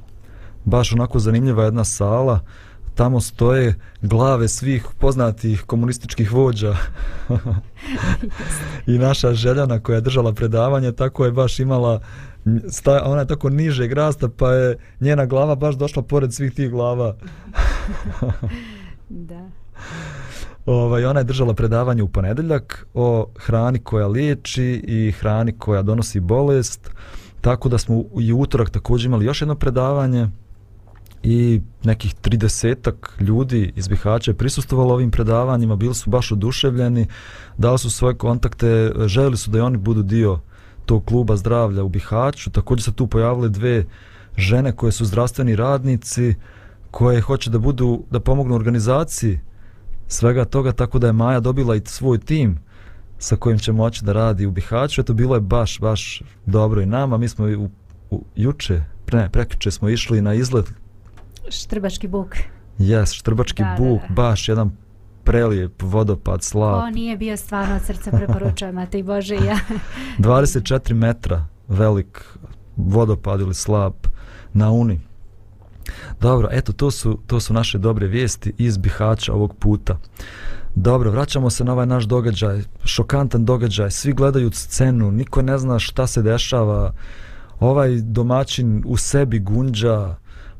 [0.66, 2.40] baš onako zanimljiva jedna sala,
[3.00, 6.76] tamo stoje glave svih poznatih komunističkih vođa
[8.92, 12.02] i naša željana koja je držala predavanje tako je baš imala
[12.70, 16.70] sta, ona je tako niže rasta pa je njena glava baš došla pored svih tih
[16.70, 17.16] glava
[19.10, 19.50] Da.
[20.66, 26.20] Ovaj, ona je držala predavanje u ponedeljak o hrani koja liječi i hrani koja donosi
[26.20, 26.92] bolest.
[27.42, 30.28] Tako da smo i utorak također imali još jedno predavanje
[31.24, 37.08] i nekih 30 ljudi iz Bihaća je prisustovalo ovim predavanjima, bili su baš oduševljeni,
[37.58, 40.40] dali su svoje kontakte, željeli su da i oni budu dio
[40.86, 42.52] tog kluba zdravlja u Bihaću.
[42.52, 43.86] Također se tu pojavile dve
[44.38, 46.36] žene koje su zdravstveni radnici,
[46.92, 49.40] koje hoće da budu, da pomognu organizaciji
[50.08, 52.60] svega toga, tako da je Maja dobila i svoj tim
[53.20, 55.02] sa kojim će moći da radi u Bihaću.
[55.02, 57.18] Eto, bilo je baš, baš dobro i nama.
[57.18, 57.70] Mi smo u,
[58.10, 60.74] u, juče, pre, prekriče smo išli na izlet.
[61.50, 62.36] Štrbački buk.
[62.78, 64.14] Jes, Štrbački Da, da, buk, da.
[64.14, 64.72] baš jedan
[65.24, 66.84] prelijep vodopad, slab.
[66.84, 69.60] O, nije bio stvarno od srca preporučujem, a ti Bože i ja.
[70.20, 72.24] 24 metra velik
[72.78, 73.94] vodopad ili slab
[74.54, 75.02] na Uni.
[76.22, 79.98] Dobro, eto, to su, to su naše dobre vijesti iz Bihaća ovog puta.
[80.76, 85.80] Dobro, vraćamo se na ovaj naš događaj, šokantan događaj, svi gledaju scenu, niko ne zna
[85.80, 86.94] šta se dešava,
[87.60, 90.16] ovaj domaćin u sebi gunđa,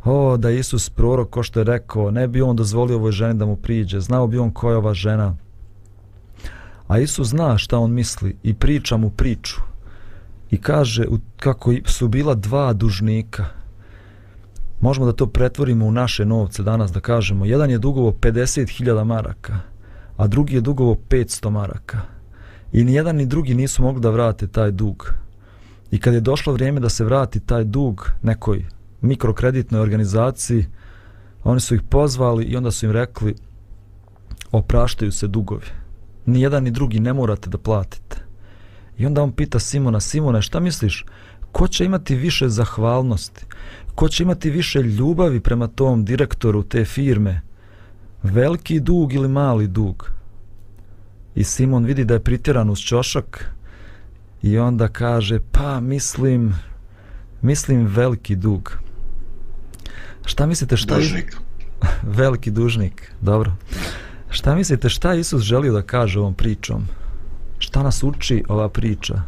[0.06, 3.40] o, da je Isus prorok, ko što je rekao, ne bi on dozvolio ovoj ženi
[3.40, 5.36] da mu priđe, znao bi on ko je ova žena.
[6.88, 9.62] A Isus zna šta on misli i priča mu priču.
[10.52, 11.06] I kaže
[11.38, 13.46] kako su bila dva dužnika.
[14.82, 17.46] Možemo da to pretvorimo u naše novce danas da kažemo.
[17.46, 19.60] Jedan je dugovo 50.000 maraka,
[20.18, 22.02] a drugi je dugovo 500 maraka.
[22.72, 25.14] I ni jedan ni drugi nisu mogli da vrate taj dug.
[25.92, 28.66] I kad je došlo vrijeme da se vrati taj dug nekoj
[29.02, 30.66] mikrokreditnoj organizaciji,
[31.44, 33.36] oni su ih pozvali i onda su im rekli
[34.52, 35.66] opraštaju se dugovi.
[36.26, 38.18] Ni jedan ni drugi ne morate da platite.
[38.98, 41.06] I onda on pita Simona, Simone, šta misliš,
[41.52, 43.46] ko će imati više zahvalnosti?
[43.96, 47.42] Ko će imati više ljubavi prema tom direktoru te firme?
[48.24, 50.12] Veliki dug ili mali dug?
[51.36, 53.54] I Simon vidi da je pritjeran uz čošak
[54.42, 56.56] i onda kaže, pa mislim,
[57.42, 58.80] mislim veliki dug.
[60.26, 61.38] Šta mislite šta je- Dužnik.
[62.20, 63.52] veliki dužnik, dobro.
[64.30, 66.88] Šta mislite šta je Isus želio da kaže ovom pričom?
[67.60, 69.22] Šta nas uči ova priča?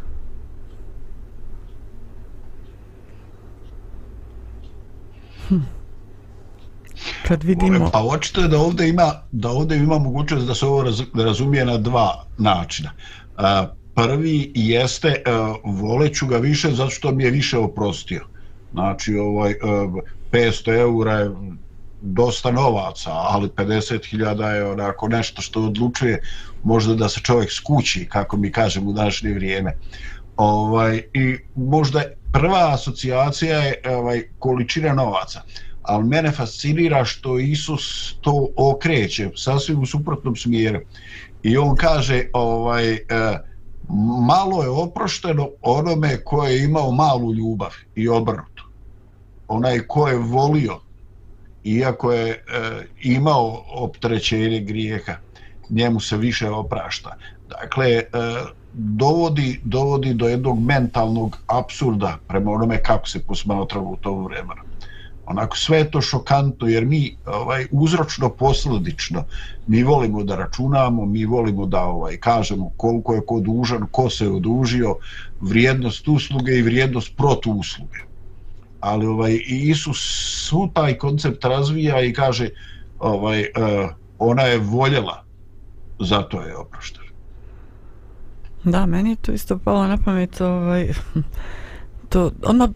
[7.28, 7.90] Kad vidimo...
[7.92, 11.24] Pa očito je da ovdje ima, da ovdje ima mogućnost da se ovo raz, da
[11.24, 12.90] razumije na dva načina.
[13.36, 18.24] A, prvi jeste a, voleću ga više zato što mi je više oprostio.
[18.72, 19.88] Znači, ovaj, a,
[20.32, 21.30] 500 eura je
[22.00, 26.20] dosta novaca, ali 50.000 je onako nešto što odlučuje
[26.64, 29.76] možda da se čovjek skući, kako mi kažemo u današnje vrijeme.
[30.36, 32.02] Ovaj, I možda
[32.32, 35.42] prva asocijacija je ovaj, količina novaca
[35.82, 40.80] ali mene fascinira što Isus to okreće sasvim u suprotnom smjeru
[41.42, 42.98] i on kaže ovaj e,
[44.26, 48.51] malo je oprošteno onome ko je imao malu ljubav i obrnuto
[49.52, 50.80] onaj ko je volio
[51.64, 52.38] iako je e,
[53.02, 55.16] imao optrećenje grijeha
[55.70, 57.16] njemu se više oprašta
[57.48, 58.04] dakle e,
[58.74, 64.62] dovodi, dovodi do jednog mentalnog absurda prema onome kako se posmatralo u tom vremenu
[65.26, 69.24] onako sve je to šokantno jer mi ovaj uzročno posledično
[69.66, 74.24] mi volimo da računamo, mi volimo da ovaj kažemo koliko je ko dužan, ko se
[74.24, 74.96] je odužio,
[75.40, 78.11] vrijednost usluge i vrijednost protuusluge.
[78.82, 79.98] Ali ovaj i Isus
[80.48, 82.48] su taj koncept razvija i kaže
[82.98, 85.24] ovaj uh, ona je voljela
[86.00, 87.06] zato je oproštena.
[88.64, 90.88] Da, meni je to isto palo na pamet, ovaj,
[92.10, 92.72] to, ono,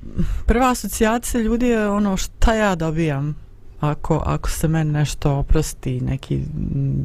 [0.47, 3.46] prva asocijacija ljudi je ono šta ja dobijam
[3.81, 6.43] ako, ako se meni nešto oprosti, neki,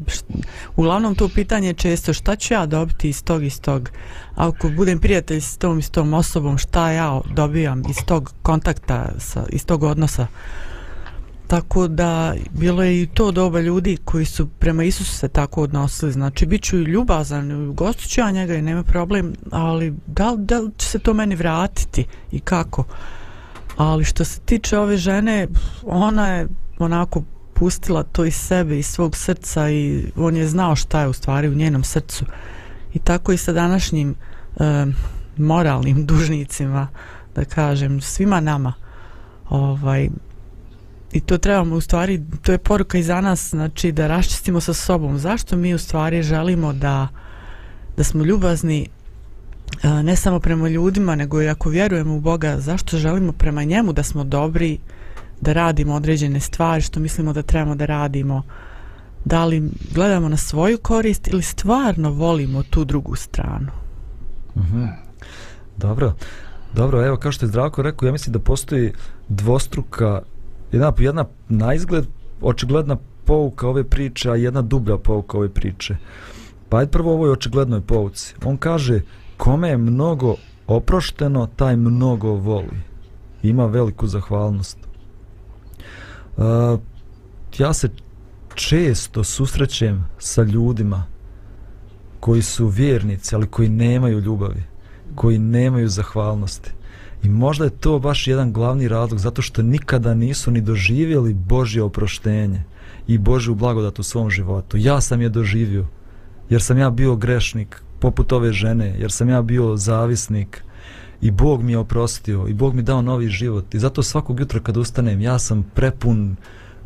[0.06, 0.24] št,
[0.76, 3.90] uglavnom to pitanje je često šta ću ja dobiti iz tog, iz tog,
[4.34, 9.12] ako budem prijatelj s tom i s tom osobom, šta ja dobijam iz tog kontakta,
[9.18, 10.26] sa, iz tog odnosa.
[11.46, 16.12] Tako da bilo je i to doba ljudi koji su prema Isusu se tako odnosili.
[16.12, 20.58] Znači, bit ću ljubazan, gostit ću ja njega i nema problem, ali da, li- da
[20.58, 22.84] li će se to meni vratiti i kako?
[23.76, 25.48] Ali što se tiče ove žene,
[25.82, 26.48] ona je
[26.78, 27.22] onako
[27.54, 31.48] pustila to iz sebe, iz svog srca i on je znao šta je u stvari
[31.48, 32.24] u njenom srcu.
[32.94, 34.14] I tako i sa današnjim
[34.56, 34.86] e,
[35.36, 36.88] moralnim dužnicima,
[37.34, 38.72] da kažem, svima nama.
[39.48, 40.08] Ovaj,
[41.12, 44.74] i to trebamo u stvari, to je poruka i za nas, znači da raščistimo sa
[44.74, 45.18] sobom.
[45.18, 47.08] Zašto mi u stvari želimo da,
[47.96, 48.88] da smo ljubazni
[50.02, 54.02] ne samo prema ljudima, nego i ako vjerujemo u Boga, zašto želimo prema njemu da
[54.02, 54.78] smo dobri,
[55.40, 58.42] da radimo određene stvari što mislimo da trebamo da radimo,
[59.24, 63.70] da li gledamo na svoju korist ili stvarno volimo tu drugu stranu.
[64.56, 64.84] Mhm.
[65.76, 66.12] Dobro.
[66.74, 68.92] Dobro, evo kao što je Zdravko rekao, ja mislim da postoji
[69.28, 70.22] dvostruka
[70.72, 72.06] jedna, jedna na izgled
[72.40, 75.96] očigledna pouka ove priče, a jedna dublja pouka ove priče.
[76.68, 78.34] Pa ajde prvo ovoj očiglednoj pouci.
[78.44, 79.00] On kaže,
[79.42, 80.34] kome je mnogo
[80.66, 82.78] oprošteno, taj mnogo voli.
[83.42, 84.78] Ima veliku zahvalnost.
[86.36, 86.44] Uh,
[87.58, 87.88] ja se
[88.54, 91.06] često susrećem sa ljudima
[92.20, 94.62] koji su vjernici, ali koji nemaju ljubavi,
[95.14, 96.70] koji nemaju zahvalnosti.
[97.22, 101.82] I možda je to baš jedan glavni razlog, zato što nikada nisu ni doživjeli Božje
[101.82, 102.64] oproštenje
[103.06, 104.76] i Božju blagodat u svom životu.
[104.76, 105.86] Ja sam je doživio,
[106.50, 110.64] jer sam ja bio grešnik, poput ove žene, jer sam ja bio zavisnik
[111.20, 113.74] i Bog mi je oprostio i Bog mi dao novi život.
[113.74, 116.36] I zato svakog jutra kad ustanem, ja sam prepun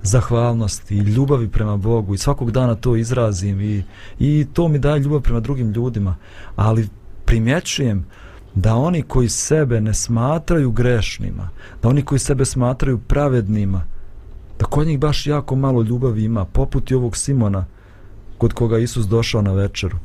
[0.02, 3.84] zahvalnosti i ljubavi prema Bogu i svakog dana to izrazim i,
[4.18, 6.16] i to mi daje ljubav prema drugim ljudima.
[6.56, 6.88] Ali
[7.24, 8.06] primjećujem
[8.54, 11.48] da oni koji sebe ne smatraju grešnima,
[11.82, 13.84] da oni koji sebe smatraju pravednima,
[14.58, 17.64] da kod njih baš jako malo ljubavi ima, poput i ovog Simona
[18.38, 19.96] kod koga Isus došao na večeru.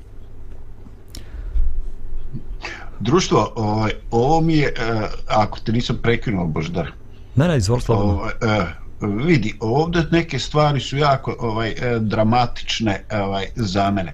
[3.02, 6.92] Društvo, ovaj, ovo mi je, eh, ako te nisam prekinuo, Boždar,
[7.36, 8.12] Ne, ne, izvoli slobodno.
[8.14, 8.66] ovaj, eh,
[9.02, 14.14] vidi, ovdje neke stvari su jako ovaj eh, dramatične ovaj za mene.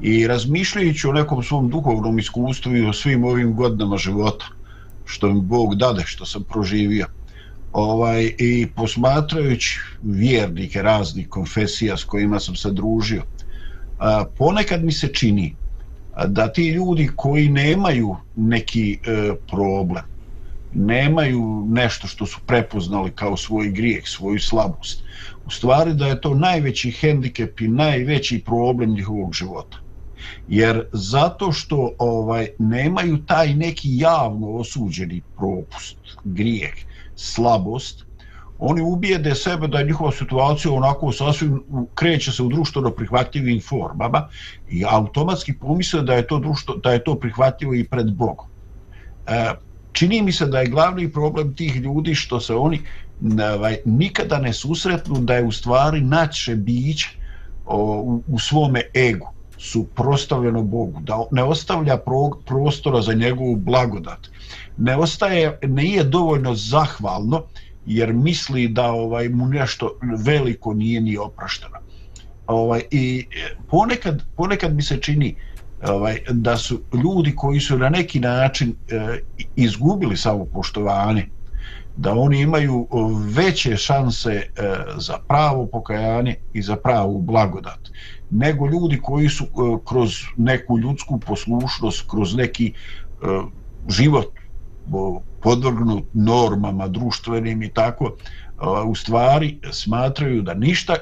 [0.00, 4.44] I razmišljajući o nekom svom duhovnom iskustvu i o svim ovim godinama života,
[5.04, 7.06] što mi Bog dade, što sam proživio,
[7.72, 13.22] ovaj, i posmatrajući vjernike raznih konfesija s kojima sam se družio,
[13.98, 15.56] a, ponekad mi se čini
[16.24, 20.04] da ti ljudi koji nemaju neki e, problem,
[20.72, 25.02] nemaju nešto što su prepoznali kao svoj grijeh, svoju slabost,
[25.46, 29.78] u stvari da je to najveći hendikep i najveći problem njihovog života.
[30.48, 36.74] Jer zato što ovaj nemaju taj neki javno osuđeni propust, grijeh,
[37.14, 38.05] slabost,
[38.58, 41.62] oni ubijede sebe da je njihova situacija onako sasvim
[41.94, 44.28] kreće se u društveno prihvatljivim formama
[44.70, 48.46] i automatski pomisle da je to društvo, da je to prihvatljivo i pred Bogom.
[49.26, 49.54] E,
[49.92, 52.80] čini mi se da je glavni problem tih ljudi što se oni
[53.54, 57.04] ovaj, nikada ne susretnu da je u stvari naće bić
[57.66, 64.28] o, u, u svome egu suprostavljeno Bogu, da ne ostavlja pro, prostora za njegovu blagodat.
[64.76, 67.42] Ne ostaje, nije dovoljno zahvalno,
[67.86, 71.76] jer misli da ovaj mu nešto veliko nije ni oprašteno.
[72.46, 75.34] Ovaj, I e, ponekad, ponekad mi se čini
[75.82, 79.18] ovaj, da su ljudi koji su na neki način eh,
[79.56, 81.28] izgubili samo poštovanje,
[81.96, 82.88] da oni imaju
[83.34, 87.90] veće šanse eh, za pravo pokajanje i za pravu blagodat
[88.30, 93.26] nego ljudi koji su eh, kroz neku ljudsku poslušnost, kroz neki eh,
[93.88, 94.26] život
[95.40, 98.16] podvrgnut normama društvenim i tako,
[98.86, 100.94] u stvari smatraju da ništa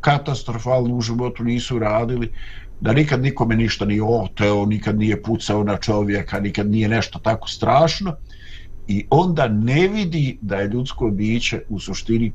[0.00, 2.32] katastrofalno u životu nisu radili,
[2.80, 7.48] da nikad nikome ništa nije oteo, nikad nije pucao na čovjeka, nikad nije nešto tako
[7.48, 8.16] strašno
[8.86, 12.32] i onda ne vidi da je ljudsko biće u suštini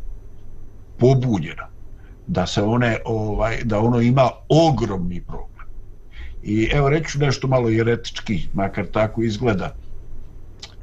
[0.97, 1.63] pobunjeno
[2.26, 5.68] da se one ovaj da ono ima ogromni problem.
[6.41, 9.76] I evo reću nešto malo jeretički, makar tako izgleda.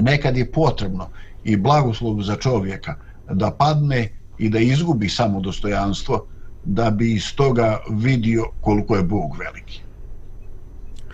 [0.01, 1.09] Nekad je potrebno
[1.45, 2.97] i blagoslov za čovjeka
[3.31, 6.27] da padne i da izgubi samo dostojanstvo
[6.65, 9.81] da bi iz toga vidio koliko je Bog veliki.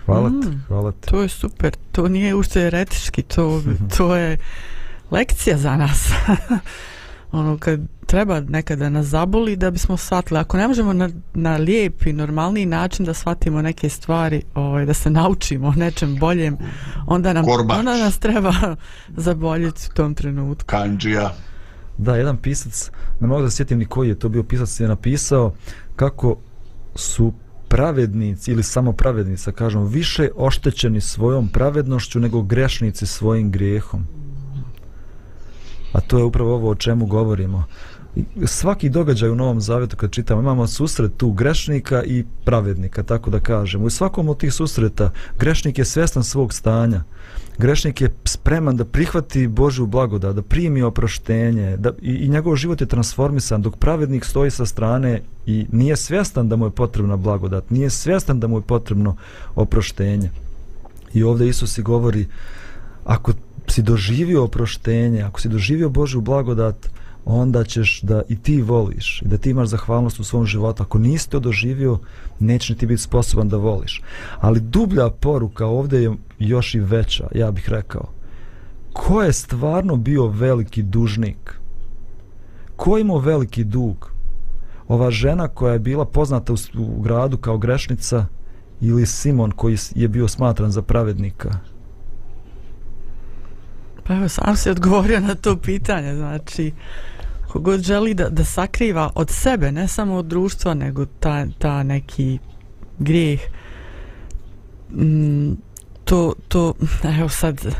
[0.05, 1.07] Hvala ti, mm, hvala ti.
[1.07, 3.61] To je super, to nije ušte eretički, to,
[3.97, 4.37] to je
[5.11, 6.09] lekcija za nas.
[7.31, 7.79] ono kad
[8.11, 10.39] treba nekada nas zaboli da bismo shvatili.
[10.39, 14.93] Ako ne možemo na, na lijep i normalni način da shvatimo neke stvari ovaj, da
[14.93, 16.57] se naučimo nečem boljem
[17.07, 18.53] onda nam, onda nas treba
[19.27, 20.67] zaboljiti u tom trenutku.
[20.67, 21.33] Kanđija
[21.97, 25.53] da jedan pisac ne mogu da sjetim ni koji je to bio pisac je napisao
[25.95, 26.37] kako
[26.95, 27.33] su
[27.67, 34.07] pravednici ili samo pravednica kažemo više oštećeni svojom pravednošću nego grešnici svojim grijehom.
[35.93, 37.63] A to je upravo ovo o čemu govorimo
[38.45, 43.39] svaki događaj u Novom Zavetu kad čitamo imamo susret tu grešnika i pravednika tako da
[43.39, 43.85] kažemo.
[43.85, 47.03] U svakom od tih susreta grešnik je svjestan svog stanja.
[47.57, 52.81] Grešnik je spreman da prihvati Božju blagodat da primi oproštenje da, i, i njegov život
[52.81, 57.69] je transformisan dok pravednik stoji sa strane i nije svjestan da mu je potrebna blagodat
[57.69, 59.15] nije svjestan da mu je potrebno
[59.55, 60.31] oproštenje.
[61.13, 62.25] I ovdje Isus i govori
[63.05, 63.33] ako
[63.67, 66.89] si doživio oproštenje ako si doživio Božju blagodat
[67.25, 70.83] onda ćeš da i ti voliš i da ti imaš zahvalnost u svom životu.
[70.83, 71.99] Ako nisi to doživio,
[72.39, 74.01] neće ti biti sposoban da voliš.
[74.39, 78.07] Ali dublja poruka ovdje je još i veća, ja bih rekao.
[78.93, 81.59] Ko je stvarno bio veliki dužnik?
[82.75, 84.11] Ko imao veliki dug?
[84.87, 88.25] Ova žena koja je bila poznata u, u gradu kao grešnica
[88.81, 91.70] ili Simon koji je bio smatran za pravednika?
[94.11, 96.71] Pa evo, sam si odgovorio na to pitanje, znači,
[97.47, 102.39] kogod želi da, da sakriva od sebe, ne samo od društva, nego ta, ta neki
[102.99, 103.39] grijeh,
[104.89, 105.51] mm,
[106.03, 106.73] to, to,
[107.19, 107.75] evo sad,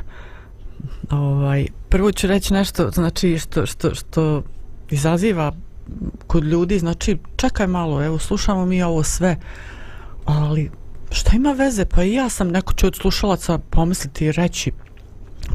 [1.10, 4.44] ovaj, prvo ću reći nešto, znači, što, što, što
[4.90, 5.54] izaziva
[6.28, 9.38] kod ljudi, znači, čekaj malo, evo, slušamo mi ovo sve,
[10.26, 10.72] ali
[11.12, 14.72] šta ima veze, pa i ja sam neko će od slušalaca pomisliti i reći,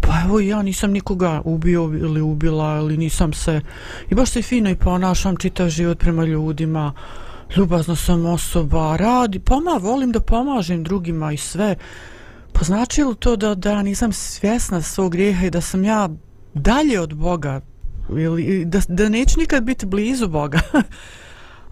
[0.00, 3.60] pa evo ja nisam nikoga ubio ili ubila ili nisam se
[4.10, 6.92] i baš se fino i ponašam čitav život prema ljudima.
[7.56, 11.76] Ljubazna sam osoba radi pa volim da pomažem drugima i sve.
[12.52, 16.08] Pa znači li to da, da nisam svjesna svog grijeha i da sam ja
[16.54, 17.60] dalje od Boga?
[18.10, 20.60] Ili da, da neću nikad biti blizu Boga?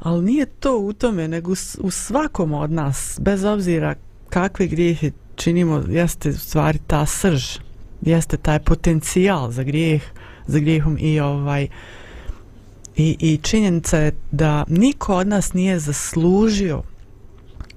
[0.04, 3.94] Ali nije to u tome nego u svakom od nas bez obzira
[4.28, 7.58] kakve grijehe činimo jeste u stvari ta srž
[8.04, 10.02] jeste taj potencijal za grijeh
[10.46, 11.68] za grijehom i ovaj
[12.96, 16.82] i, i činjenica je da niko od nas nije zaslužio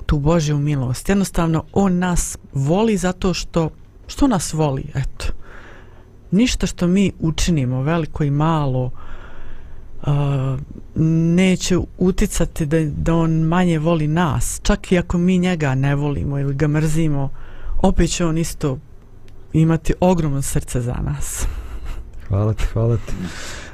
[0.05, 1.09] tu Božju milost.
[1.09, 3.69] Jednostavno on nas voli zato što
[4.07, 5.25] što nas voli eto.
[6.31, 8.91] Ništa što mi učinimo veliko i malo
[10.01, 10.09] uh,
[11.35, 14.59] neće uticati da, da on manje voli nas.
[14.63, 17.29] Čak i ako mi njega ne volimo ili ga mrzimo
[17.81, 18.77] opet će on isto
[19.61, 21.45] imati ogromno srce za nas.
[22.27, 23.13] Hvala ti, hvala ti.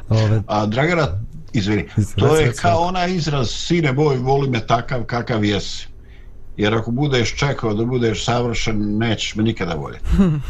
[0.10, 0.42] Ove...
[0.48, 1.08] A Dragana,
[1.54, 5.88] izvini, to je kao ona izraz sine boj, voli me takav kakav jesi.
[6.58, 10.06] Jer ako budeš čekao da budeš savršen, nećeš me nikada voljeti.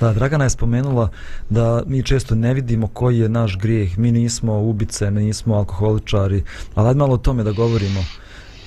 [0.00, 1.08] Da, Dragana je spomenula
[1.50, 3.98] da mi često ne vidimo koji je naš grijeh.
[3.98, 6.44] Mi nismo ubice, nismo alkoholičari.
[6.74, 8.04] Ali malo o tome da govorimo.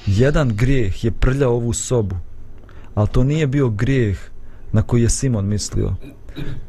[0.06, 2.16] Jedan grijeh je prljao ovu sobu.
[2.96, 4.29] Ali to nije bio grijeh
[4.72, 5.94] na koji je Simon mislio.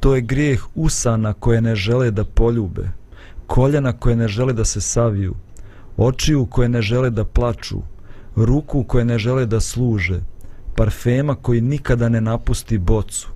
[0.00, 2.88] To je grijeh usana koje ne žele da poljube,
[3.46, 5.34] koljena koje ne žele da se saviju,
[5.96, 7.82] očiju koje ne žele da plaču,
[8.36, 10.20] ruku koje ne žele da služe,
[10.76, 13.28] parfema koji nikada ne napusti bocu.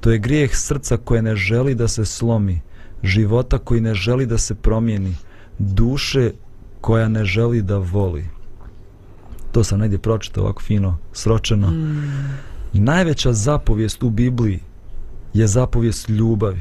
[0.00, 2.60] To je grijeh srca koje ne želi da se slomi,
[3.02, 5.14] života koji ne želi da se promijeni,
[5.58, 6.32] duše
[6.80, 8.24] koja ne želi da voli.
[9.52, 11.70] To sam negdje pročitao ovako fino, sročeno.
[11.70, 12.50] Mm.
[12.72, 14.60] Najveća zapovijest u Bibliji
[15.34, 16.60] je zapovijest ljubavi.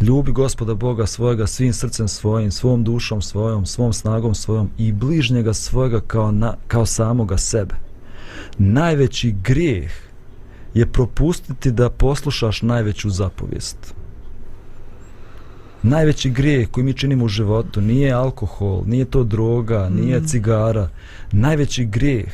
[0.00, 5.54] Ljubi gospoda Boga svojega svim srcem svojim, svom dušom svojom, svom snagom svojom i bližnjega
[5.54, 7.74] svojega kao, na, kao samoga sebe.
[8.58, 9.92] Najveći grijeh
[10.74, 13.94] je propustiti da poslušaš najveću zapovijest.
[15.82, 20.26] Najveći grijeh koji mi činimo u životu nije alkohol, nije to droga, nije mm.
[20.26, 20.88] cigara.
[21.32, 22.32] Najveći grijeh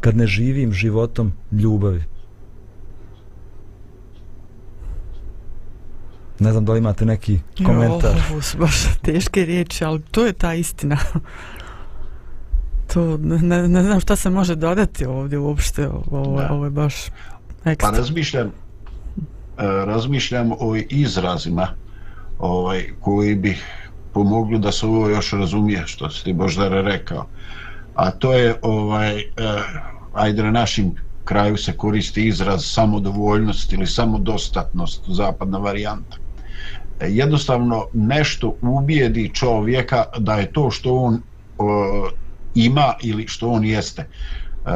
[0.00, 2.02] kad ne živim životom ljubavi.
[6.38, 8.16] Ne znam da li imate neki komentar.
[8.16, 10.96] Jo, ovo su baš teške riječi, ali to je ta istina.
[12.94, 15.88] to, ne, ne znam šta se može dodati ovdje uopšte.
[15.88, 16.94] Ovo, ovo je baš
[17.64, 17.90] ekstra.
[17.90, 18.52] Pa razmišljam, e,
[19.66, 21.68] razmišljam o izrazima
[22.38, 23.58] ovaj, koji bi
[24.12, 27.26] pomogli da se ovo još razumije što si ti Boždara rekao.
[27.94, 29.24] A to je, ovaj, eh,
[30.14, 36.23] ajde na našim kraju se koristi izraz samodovoljnost ili samodostatnost, zapadna varijanta
[37.00, 41.22] jednostavno nešto ubijedi čovjeka da je to što on
[41.58, 42.08] o,
[42.54, 44.06] ima ili što on jeste e,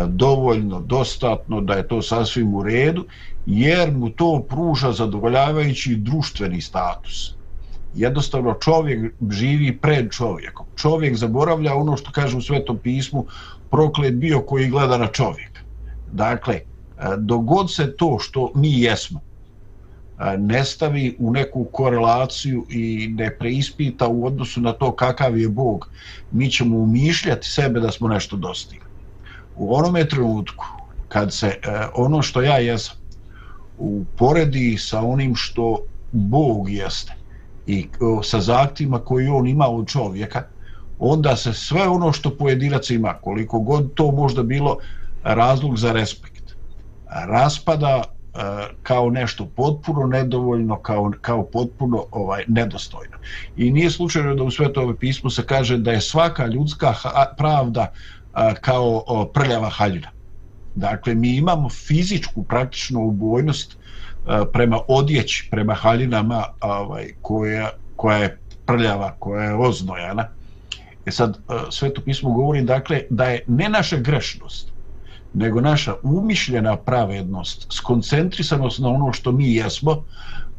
[0.09, 3.05] dovoljno, dostatno, da je to sasvim u redu,
[3.47, 7.35] jer mu to pruža zadovoljavajući društveni status.
[7.95, 10.67] Jednostavno čovjek živi pred čovjekom.
[10.77, 13.27] Čovjek zaboravlja ono što kaže u Svetom pismu,
[13.71, 15.61] proklet bio koji gleda na čovjeka.
[16.13, 16.63] Dakle, e,
[17.19, 19.21] dogod se to što mi jesmo,
[20.39, 25.91] ne stavi u neku korelaciju i ne preispita u odnosu na to kakav je Bog,
[26.31, 28.89] mi ćemo umišljati sebe da smo nešto dostigli.
[29.55, 30.65] U onome trenutku
[31.09, 31.59] kad se e,
[31.95, 32.97] ono što ja jesam
[33.77, 35.79] uporedi sa onim što
[36.11, 37.13] Bog jeste
[37.67, 37.89] i
[38.25, 40.43] sa zahtjevima koji on ima od čovjeka,
[40.99, 44.77] onda se sve ono što pojedinac ima, koliko god to možda bilo
[45.23, 46.53] razlog za respekt,
[47.27, 48.41] raspada E,
[48.83, 53.17] kao nešto potpuno nedovoljno, kao, kao potpuno ovaj nedostojno.
[53.57, 56.95] I nije slučajno da u svetove pismu se kaže da je svaka ljudska
[57.37, 60.11] pravda e, kao prljava haljina.
[60.75, 63.77] Dakle, mi imamo fizičku praktičnu ubojnost e,
[64.53, 70.29] prema odjeći, prema haljinama ovaj, koja, koja je prljava, koja je oznojana.
[71.07, 71.39] E sad,
[71.71, 74.68] sveto pismo govori dakle, da je ne naša grešnost,
[75.35, 80.05] nego naša umišljena pravednost, skoncentrisanost na ono što mi jesmo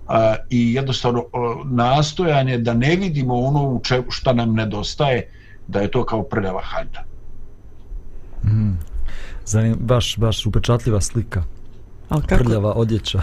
[0.08, 5.30] a, i jednostavno a, nastojanje da ne vidimo ono u če, šta nam nedostaje,
[5.68, 7.00] da je to kao prljava haljna.
[8.44, 8.78] Mm.
[9.46, 11.44] Zanim, baš, baš upečatljiva slika.
[12.10, 13.22] Ali kako, Prljava odjeća.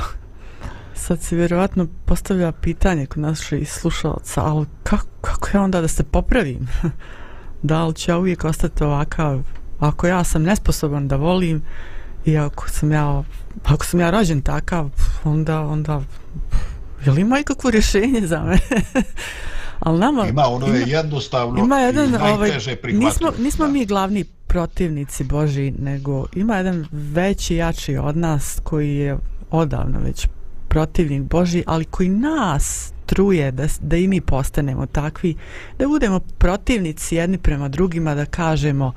[0.94, 6.05] sad se vjerovatno postavlja pitanje kod naših slušalaca, ali kako, kako je onda da se
[6.05, 6.68] popravim?
[7.62, 9.42] da li će ja uvijek ostati ovakav
[9.78, 11.62] ako ja sam nesposoban da volim
[12.24, 13.22] i ako sam ja
[13.64, 14.90] ako sam ja rođen takav
[15.24, 16.02] onda onda
[17.04, 18.58] je li ima ikakvo rješenje za me
[19.80, 23.42] ali nama ima ono je jednostavno ima jedan i ovaj najteže nismo, da.
[23.42, 29.18] nismo mi glavni protivnici Boži nego ima jedan veći jači od nas koji je
[29.50, 30.28] odavno već
[30.68, 35.34] protivnik Boži ali koji nas truje da, da i mi postanemo takvi
[35.78, 38.92] da budemo protivnici jedni prema drugima da kažemo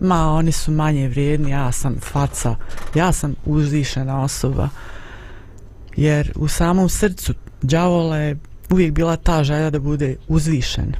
[0.00, 2.56] ma oni su manje vrijedni, ja sam faca,
[2.94, 4.68] ja sam uzvišena osoba.
[5.96, 8.36] Jer u samom srcu đavola je
[8.70, 10.94] uvijek bila ta želja da bude uzvišen.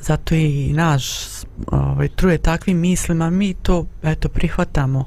[0.00, 1.04] Zato je i naš
[1.66, 5.04] ovaj, truje takvim mislima, mi to eto prihvatamo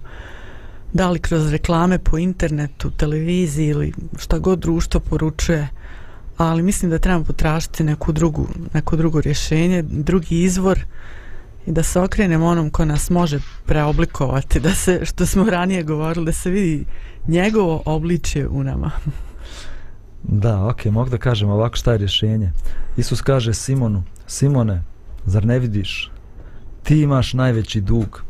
[0.96, 5.68] da li kroz reklame po internetu, televiziji ili šta god društvo poručuje,
[6.38, 10.80] ali mislim da trebamo potražiti neku drugu, neko drugo rješenje, drugi izvor,
[11.66, 16.26] i da se okrenemo onom ko nas može preoblikovati, da se, što smo ranije govorili,
[16.26, 16.86] da se vidi
[17.28, 18.92] njegovo obličje u nama.
[20.24, 22.52] Da, ok, mogu da kažem ovako šta je rješenje.
[22.98, 24.84] Isus kaže Simonu, Simone,
[25.26, 26.12] zar ne vidiš?
[26.84, 28.24] Ti imaš najveći dug.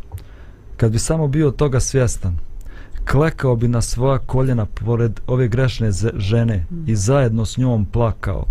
[0.78, 2.38] Kad bi samo bio toga svjestan,
[3.12, 8.46] klekao bi na svoja koljena pored ove grešne žene i zajedno s njom plakao.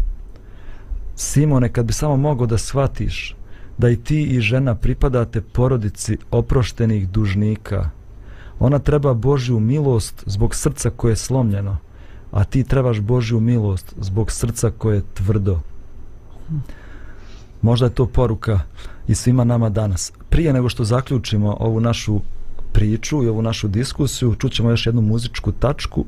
[1.17, 3.37] Simone, kad bi samo mogao da shvatiš
[3.79, 7.91] da i ti i žena pripadate porodici oproštenih dužnika.
[8.59, 11.77] Ona treba Božju milost zbog srca koje je slomljeno,
[12.31, 15.61] a ti trebaš Božju milost zbog srca koje je tvrdo.
[17.63, 18.61] Možda je to poruka
[19.09, 20.13] i svima nama danas.
[20.29, 22.21] Prije nego što zaključimo ovu našu
[22.73, 26.05] priču i ovu našu diskusiju, čućemo još jednu muzičku tačku,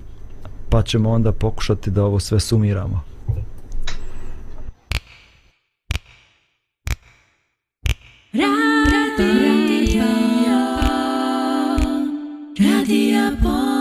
[0.69, 3.01] pa ćemo onda pokušati da ovo sve sumiramo.
[8.37, 8.53] Radio,
[12.59, 13.76] radio pomirenje.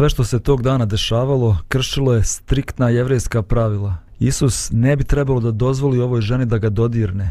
[0.00, 3.96] Sve što se tog dana dešavalo kršilo je striktna jevrejska pravila.
[4.18, 7.30] Isus ne bi trebalo da dozvoli ovoj ženi da ga dodirne,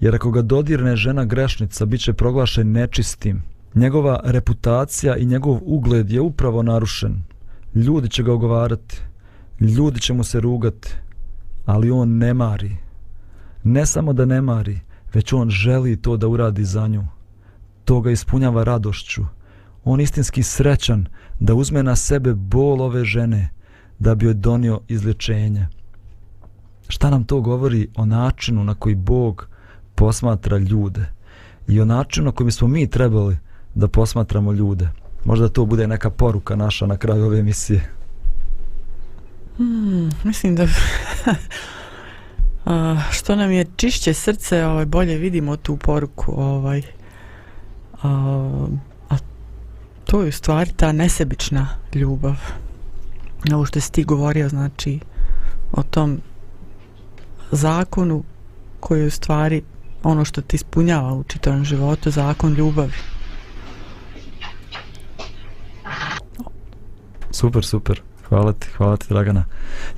[0.00, 3.42] jer ako ga dodirne žena grešnica, bit će proglašen nečistim.
[3.74, 7.22] Njegova reputacija i njegov ugled je upravo narušen.
[7.74, 9.00] Ljudi će ga ogovarati,
[9.60, 10.94] ljudi će mu se rugati,
[11.66, 12.76] ali on ne mari.
[13.64, 14.80] Ne samo da ne mari,
[15.14, 17.04] već on želi to da uradi za nju.
[17.84, 19.24] To ga ispunjava radošću.
[19.84, 21.06] On istinski srećan
[21.40, 23.50] da uzme na sebe bol ove žene
[23.98, 25.66] da bi joj donio izlječenje.
[26.88, 29.48] Šta nam to govori o načinu na koji Bog
[29.94, 31.06] posmatra ljude
[31.68, 33.38] i o načinu na koji smo mi trebali
[33.74, 34.88] da posmatramo ljude.
[35.24, 37.90] Možda to bude neka poruka naša na kraju ove emisije.
[39.56, 40.66] Hmm, mislim da a,
[42.64, 46.32] ah, što nam je čišće srce, ovaj, bolje vidimo tu poruku.
[46.36, 46.82] Ovaj,
[48.02, 48.68] a
[50.08, 52.36] to je u stvari ta nesebična ljubav.
[53.52, 55.00] Ovo što si ti govorio, znači,
[55.72, 56.20] o tom
[57.50, 58.24] zakonu
[58.80, 59.62] koji je u stvari
[60.02, 62.92] ono što ti ispunjava u čitavom životu, zakon ljubavi.
[67.30, 68.02] Super, super.
[68.28, 69.44] Hvala ti, hvala ti Dragana.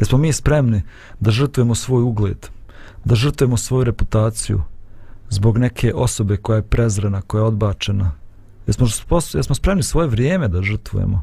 [0.01, 0.83] Jesmo mi spremni
[1.21, 2.47] da žrtvujemo svoj ugled,
[3.05, 4.63] da žrtvujemo svoju reputaciju
[5.29, 8.20] zbog neke osobe koja je prezrena, koja je odbačena?
[8.71, 8.87] Jesmo,
[9.35, 11.23] jesmo spremni svoje vrijeme da žrtvujemo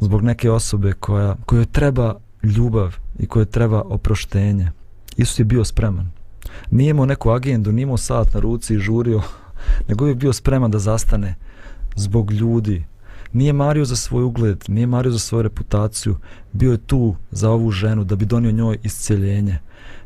[0.00, 4.70] zbog neke osobe koja, kojoj treba ljubav i kojoj treba oproštenje?
[5.16, 6.10] Isus je bio spreman.
[6.70, 9.22] Nije imao neku agendu, nije imao sat na ruci i žurio,
[9.88, 11.34] nego je bio spreman da zastane
[11.96, 12.84] zbog ljudi,
[13.32, 16.16] nije mario za svoj ugled, nije mario za svoju reputaciju,
[16.52, 19.58] bio je tu za ovu ženu da bi donio njoj isceljenje.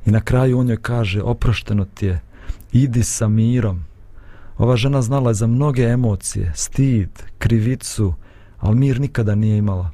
[0.07, 2.21] I na kraju on joj kaže, oprošteno ti je,
[2.73, 3.85] idi sa mirom.
[4.59, 8.15] Ova žena znala je za mnoge emocije, stid, krivicu,
[8.59, 9.91] ali mir nikada nije imala.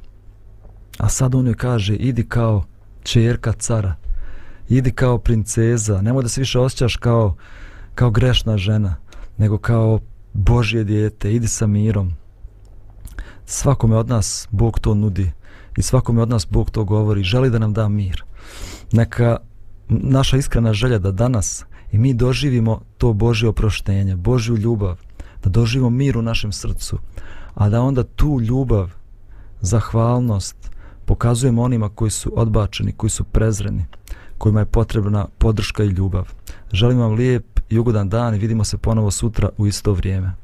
[0.97, 2.63] A sad on joj kaže, idi kao
[3.03, 3.95] čerka cara,
[4.69, 7.35] idi kao princeza, nemoj da se više osjećaš kao,
[7.95, 8.95] kao grešna žena,
[9.37, 9.99] nego kao
[10.33, 12.13] Božje dijete, idi sa mirom,
[13.45, 15.31] svakome od nas Bog to nudi
[15.77, 18.23] i svakome od nas Bog to govori, želi da nam da mir.
[18.91, 19.37] Neka
[19.89, 24.97] naša iskrena želja da danas i mi doživimo to Božje oproštenje, Božju ljubav,
[25.43, 26.99] da doživimo mir u našem srcu,
[27.53, 28.91] a da onda tu ljubav,
[29.61, 30.71] zahvalnost
[31.05, 33.85] pokazujemo onima koji su odbačeni, koji su prezreni,
[34.37, 36.33] kojima je potrebna podrška i ljubav.
[36.71, 40.40] Želim vam lijep i ugodan dan i vidimo se ponovo sutra u isto vrijeme.